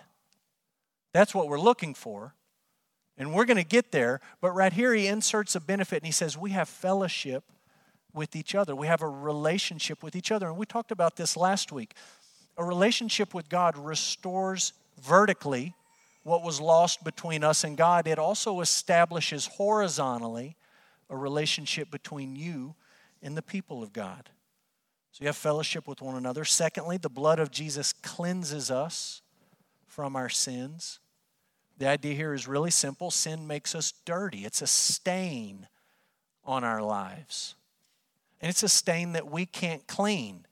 That's 1.12 1.34
what 1.34 1.48
we're 1.48 1.60
looking 1.60 1.94
for. 1.94 2.34
And 3.16 3.34
we're 3.34 3.44
going 3.44 3.56
to 3.56 3.64
get 3.64 3.90
there. 3.90 4.20
But 4.40 4.52
right 4.52 4.72
here, 4.72 4.94
he 4.94 5.06
inserts 5.06 5.54
a 5.54 5.60
benefit 5.60 5.96
and 5.96 6.06
he 6.06 6.12
says, 6.12 6.36
We 6.36 6.50
have 6.50 6.68
fellowship 6.68 7.44
with 8.14 8.36
each 8.36 8.54
other. 8.54 8.76
We 8.76 8.86
have 8.86 9.02
a 9.02 9.08
relationship 9.08 10.02
with 10.02 10.14
each 10.14 10.30
other. 10.30 10.46
And 10.46 10.56
we 10.56 10.66
talked 10.66 10.92
about 10.92 11.16
this 11.16 11.36
last 11.36 11.72
week. 11.72 11.94
A 12.56 12.64
relationship 12.64 13.34
with 13.34 13.48
God 13.48 13.76
restores 13.76 14.72
vertically 15.00 15.74
what 16.28 16.42
was 16.42 16.60
lost 16.60 17.02
between 17.04 17.42
us 17.42 17.64
and 17.64 17.76
God, 17.76 18.06
it 18.06 18.18
also 18.18 18.60
establishes 18.60 19.46
horizontally 19.46 20.56
a 21.08 21.16
relationship 21.16 21.90
between 21.90 22.36
you 22.36 22.74
and 23.22 23.36
the 23.36 23.42
people 23.42 23.82
of 23.82 23.92
God. 23.92 24.28
So 25.12 25.22
you 25.22 25.26
have 25.26 25.36
fellowship 25.36 25.88
with 25.88 26.00
one 26.00 26.16
another. 26.16 26.44
Secondly, 26.44 26.96
the 26.96 27.08
blood 27.08 27.38
of 27.38 27.50
Jesus 27.50 27.92
cleanses 27.92 28.70
us 28.70 29.22
from 29.86 30.14
our 30.14 30.28
sins. 30.28 31.00
The 31.78 31.88
idea 31.88 32.14
here 32.14 32.34
is 32.34 32.46
really 32.46 32.70
simple 32.70 33.10
sin 33.10 33.46
makes 33.46 33.74
us 33.74 33.92
dirty, 34.04 34.44
it's 34.44 34.62
a 34.62 34.66
stain 34.66 35.68
on 36.44 36.64
our 36.64 36.82
lives. 36.82 37.54
And 38.40 38.48
it's 38.48 38.62
a 38.62 38.68
stain 38.68 39.12
that 39.12 39.30
we 39.30 39.46
can't 39.46 39.86
clean. 39.86 40.46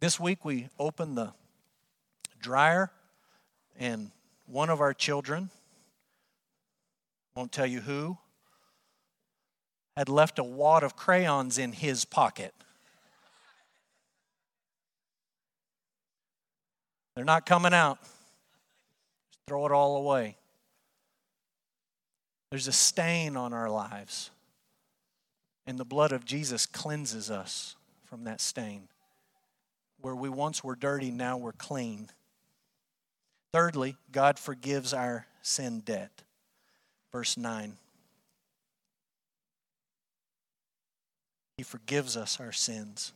This 0.00 0.20
week 0.20 0.44
we 0.44 0.68
opened 0.78 1.16
the 1.16 1.32
dryer, 2.40 2.90
and 3.78 4.10
one 4.46 4.68
of 4.68 4.80
our 4.80 4.92
children, 4.92 5.48
won't 7.34 7.52
tell 7.52 7.66
you 7.66 7.80
who, 7.80 8.18
had 9.96 10.08
left 10.08 10.38
a 10.38 10.44
wad 10.44 10.82
of 10.82 10.96
crayons 10.96 11.56
in 11.56 11.72
his 11.72 12.04
pocket. 12.04 12.54
They're 17.14 17.24
not 17.24 17.46
coming 17.46 17.74
out. 17.74 17.98
Just 18.02 19.40
throw 19.46 19.66
it 19.66 19.72
all 19.72 19.96
away. 19.96 20.36
There's 22.50 22.68
a 22.68 22.72
stain 22.72 23.36
on 23.36 23.52
our 23.52 23.70
lives. 23.70 24.30
And 25.66 25.78
the 25.78 25.84
blood 25.84 26.12
of 26.12 26.24
Jesus 26.24 26.66
cleanses 26.66 27.30
us 27.30 27.76
from 28.04 28.24
that 28.24 28.40
stain. 28.40 28.88
Where 30.00 30.14
we 30.14 30.28
once 30.28 30.62
were 30.62 30.76
dirty, 30.76 31.10
now 31.10 31.36
we're 31.36 31.52
clean. 31.52 32.10
Thirdly, 33.52 33.96
God 34.12 34.38
forgives 34.38 34.92
our 34.92 35.26
sin 35.40 35.80
debt. 35.80 36.22
Verse 37.12 37.36
9. 37.36 37.76
He 41.56 41.62
forgives 41.62 42.16
us 42.16 42.40
our 42.40 42.52
sins. 42.52 43.12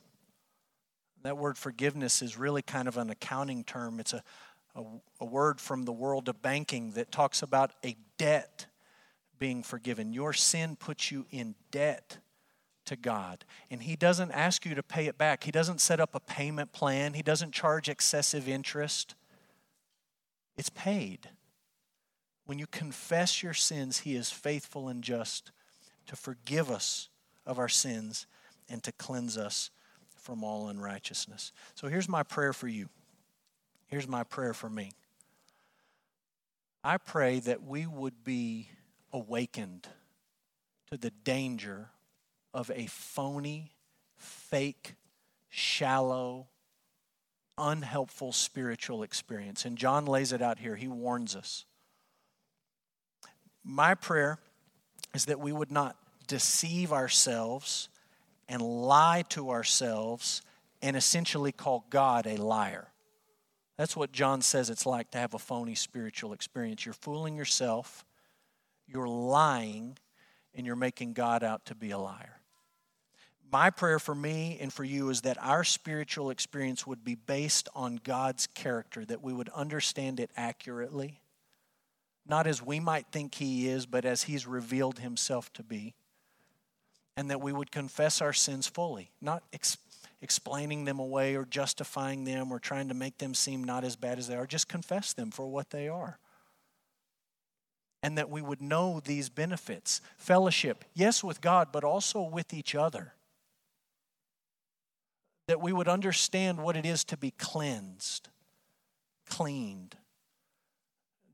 That 1.23 1.37
word 1.37 1.59
forgiveness 1.59 2.23
is 2.23 2.37
really 2.37 2.63
kind 2.63 2.89
of 2.89 2.97
an 2.97 3.11
accounting 3.11 3.65
term. 3.65 4.01
It's 4.01 4.13
a, 4.13 4.23
a, 4.75 4.83
a, 5.21 5.25
word 5.25 5.61
from 5.61 5.85
the 5.85 5.93
world 5.93 6.29
of 6.29 6.41
banking 6.43 6.93
that 6.93 7.11
talks 7.11 7.43
about 7.43 7.73
a 7.85 7.97
debt 8.19 8.67
being 9.39 9.63
forgiven. 9.63 10.13
Your 10.13 10.33
sin 10.33 10.77
puts 10.77 11.11
you 11.11 11.27
in 11.31 11.55
debt 11.71 12.19
to 12.87 12.97
God. 12.97 13.45
And 13.71 13.83
He 13.83 13.97
doesn't 13.97 14.33
ask 14.33 14.65
you 14.65 14.75
to 14.75 14.83
pay 14.83 15.07
it 15.07 15.19
back, 15.19 15.45
He 15.45 15.51
doesn't 15.51 15.81
set 15.81 16.01
up 16.01 16.15
a 16.15 16.21
payment 16.21 16.73
plan, 16.73 17.15
He 17.15 17.23
doesn't 17.23 17.53
charge 17.53 17.89
excessive 17.89 18.49
interest. 18.49 19.15
It's 20.57 20.71
paid. 20.71 21.31
When 22.47 22.59
you 22.59 22.67
confess 22.67 23.43
your 23.43 23.55
sins, 23.55 23.99
He 23.99 24.17
is 24.17 24.31
faithful 24.31 24.89
and 24.89 25.05
just 25.05 25.53
to 26.07 26.17
forgive 26.17 26.71
us 26.71 27.11
of 27.47 27.59
our 27.59 27.69
sins 27.69 28.27
and 28.69 28.83
to 28.83 28.93
cleanse 28.93 29.37
us 29.37 29.71
from 30.29 30.45
all 30.45 30.69
unrighteousness. 30.69 31.53
So 31.75 31.89
here's 31.89 32.07
my 32.07 32.23
prayer 32.23 32.53
for 32.53 32.69
you. 32.69 32.91
Here's 33.87 34.07
my 34.07 34.25
prayer 34.25 34.53
for 34.53 34.69
me. 34.69 34.93
I 36.85 36.99
pray 36.99 37.41
that 37.41 37.63
we 37.63 37.87
would 37.87 38.25
be 38.25 38.69
awakened 39.11 39.89
to 40.91 40.99
the 40.99 41.13
danger 41.25 41.89
of 42.53 42.71
a 42.75 42.85
phony, 42.89 43.73
fake, 44.19 44.97
shallow, 45.49 46.49
unhelpful 47.57 48.33
spiritual 48.33 49.03
experience. 49.03 49.65
And 49.65 49.79
John 49.79 50.05
lays 50.05 50.35
it 50.35 50.43
out 50.43 50.59
here. 50.59 50.77
He 50.77 50.89
warns 50.89 51.35
us. 51.35 51.65
My 53.65 53.95
prayer 53.95 54.41
is 55.15 55.25
that 55.25 55.41
we 55.41 55.53
would 55.53 55.73
not 55.73 55.97
deceive 56.27 56.93
ourselves 56.93 57.89
and 58.49 58.63
lie 58.63 59.25
to 59.31 59.51
ourselves 59.51 60.43
and 60.81 60.97
essentially 60.97 61.53
call 61.53 61.85
God 61.91 62.27
a 62.27 62.37
liar. 62.37 62.89
That's 63.77 63.97
what 63.97 64.13
John 64.13 64.43
says 64.43 64.71
it's 64.71 64.87
like 64.87 65.11
to 65.13 65.19
have 65.19 65.35
a 65.35 65.39
phony 65.39 65.75
spiritual 65.75 66.33
experience. 66.33 66.85
You're 66.85 66.95
fooling 66.95 67.37
yourself, 67.37 68.05
you're 68.87 69.09
lying, 69.09 69.99
and 70.55 70.67
you're 70.67 70.77
making 70.77 71.13
God 71.13 71.45
out 71.45 71.67
to 71.67 71.75
be 71.75 71.91
a 71.91 71.99
liar. 71.99 72.41
My 73.51 73.71
prayer 73.71 73.99
for 73.99 74.15
me 74.15 74.59
and 74.61 74.73
for 74.73 74.85
you 74.85 75.09
is 75.09 75.23
that 75.23 75.39
our 75.41 75.65
spiritual 75.65 76.31
experience 76.31 76.87
would 76.87 77.05
be 77.05 77.15
based 77.15 77.69
on 77.75 78.01
God's 78.03 78.47
character, 78.47 79.05
that 79.07 79.23
we 79.23 79.33
would 79.33 79.49
understand 79.51 80.21
it 80.21 80.31
accurately, 80.37 81.23
not 82.27 82.47
as 82.47 82.63
we 82.63 82.79
might 82.79 83.07
think 83.11 83.37
He 83.37 83.69
is, 83.69 83.87
but 83.87 84.05
as 84.05 84.25
He's 84.25 84.47
revealed 84.47 84.99
Himself 84.99 85.51
to 85.55 85.63
be 85.63 85.95
and 87.19 87.33
that 87.33 87.41
we 87.41 87.53
would 87.53 87.73
confess 87.73 88.23
our 88.23 88.33
sins 88.33 88.69
fully, 88.69 89.11
not 89.21 89.43
ex- 89.53 89.77
explaining 90.23 90.85
them 90.85 91.01
away 91.01 91.35
or 91.35 91.45
justifying 91.45 92.23
them 92.23 92.53
or 92.53 92.61
trying 92.61 92.87
to 92.87 92.95
make 92.95 93.19
them 93.19 93.35
seem 93.35 93.65
not 93.65 93.83
as 93.83 93.97
bad 93.97 94.21
as 94.21 94.29
they 94.29 94.37
are. 94.37 94.47
Just 94.47 94.69
confess 94.69 95.15
them 95.15 95.33
for 95.33 95.45
what 95.49 95.71
they 95.71 95.89
are. 95.89 96.21
And 98.05 98.17
that 98.17 98.31
we 98.31 98.41
would 98.41 98.63
know 98.63 99.01
these 99.05 99.29
benefits 99.31 100.01
fellowship, 100.17 100.85
yes, 100.95 101.25
with 101.25 101.41
God, 101.41 101.71
but 101.73 101.83
also 101.83 102.23
with 102.23 102.55
each 102.55 102.77
other. 102.77 103.15
That 105.49 105.61
we 105.61 105.73
would 105.73 105.89
understand 105.89 106.63
what 106.63 106.77
it 106.77 106.87
is 106.87 107.03
to 107.07 107.17
be 107.17 107.33
cleansed, 107.33 108.29
cleaned. 109.29 109.97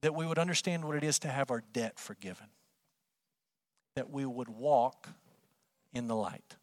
That 0.01 0.15
we 0.15 0.25
would 0.25 0.39
understand 0.39 0.87
what 0.87 0.97
it 0.97 1.05
is 1.05 1.19
to 1.19 1.29
have 1.29 1.51
our 1.51 1.63
debt 1.75 1.99
forgiven. 1.99 2.47
That 3.97 4.09
we 4.09 4.25
would 4.25 4.49
walk 4.49 5.11
in 5.95 6.09
the 6.09 6.17
light. 6.17 6.57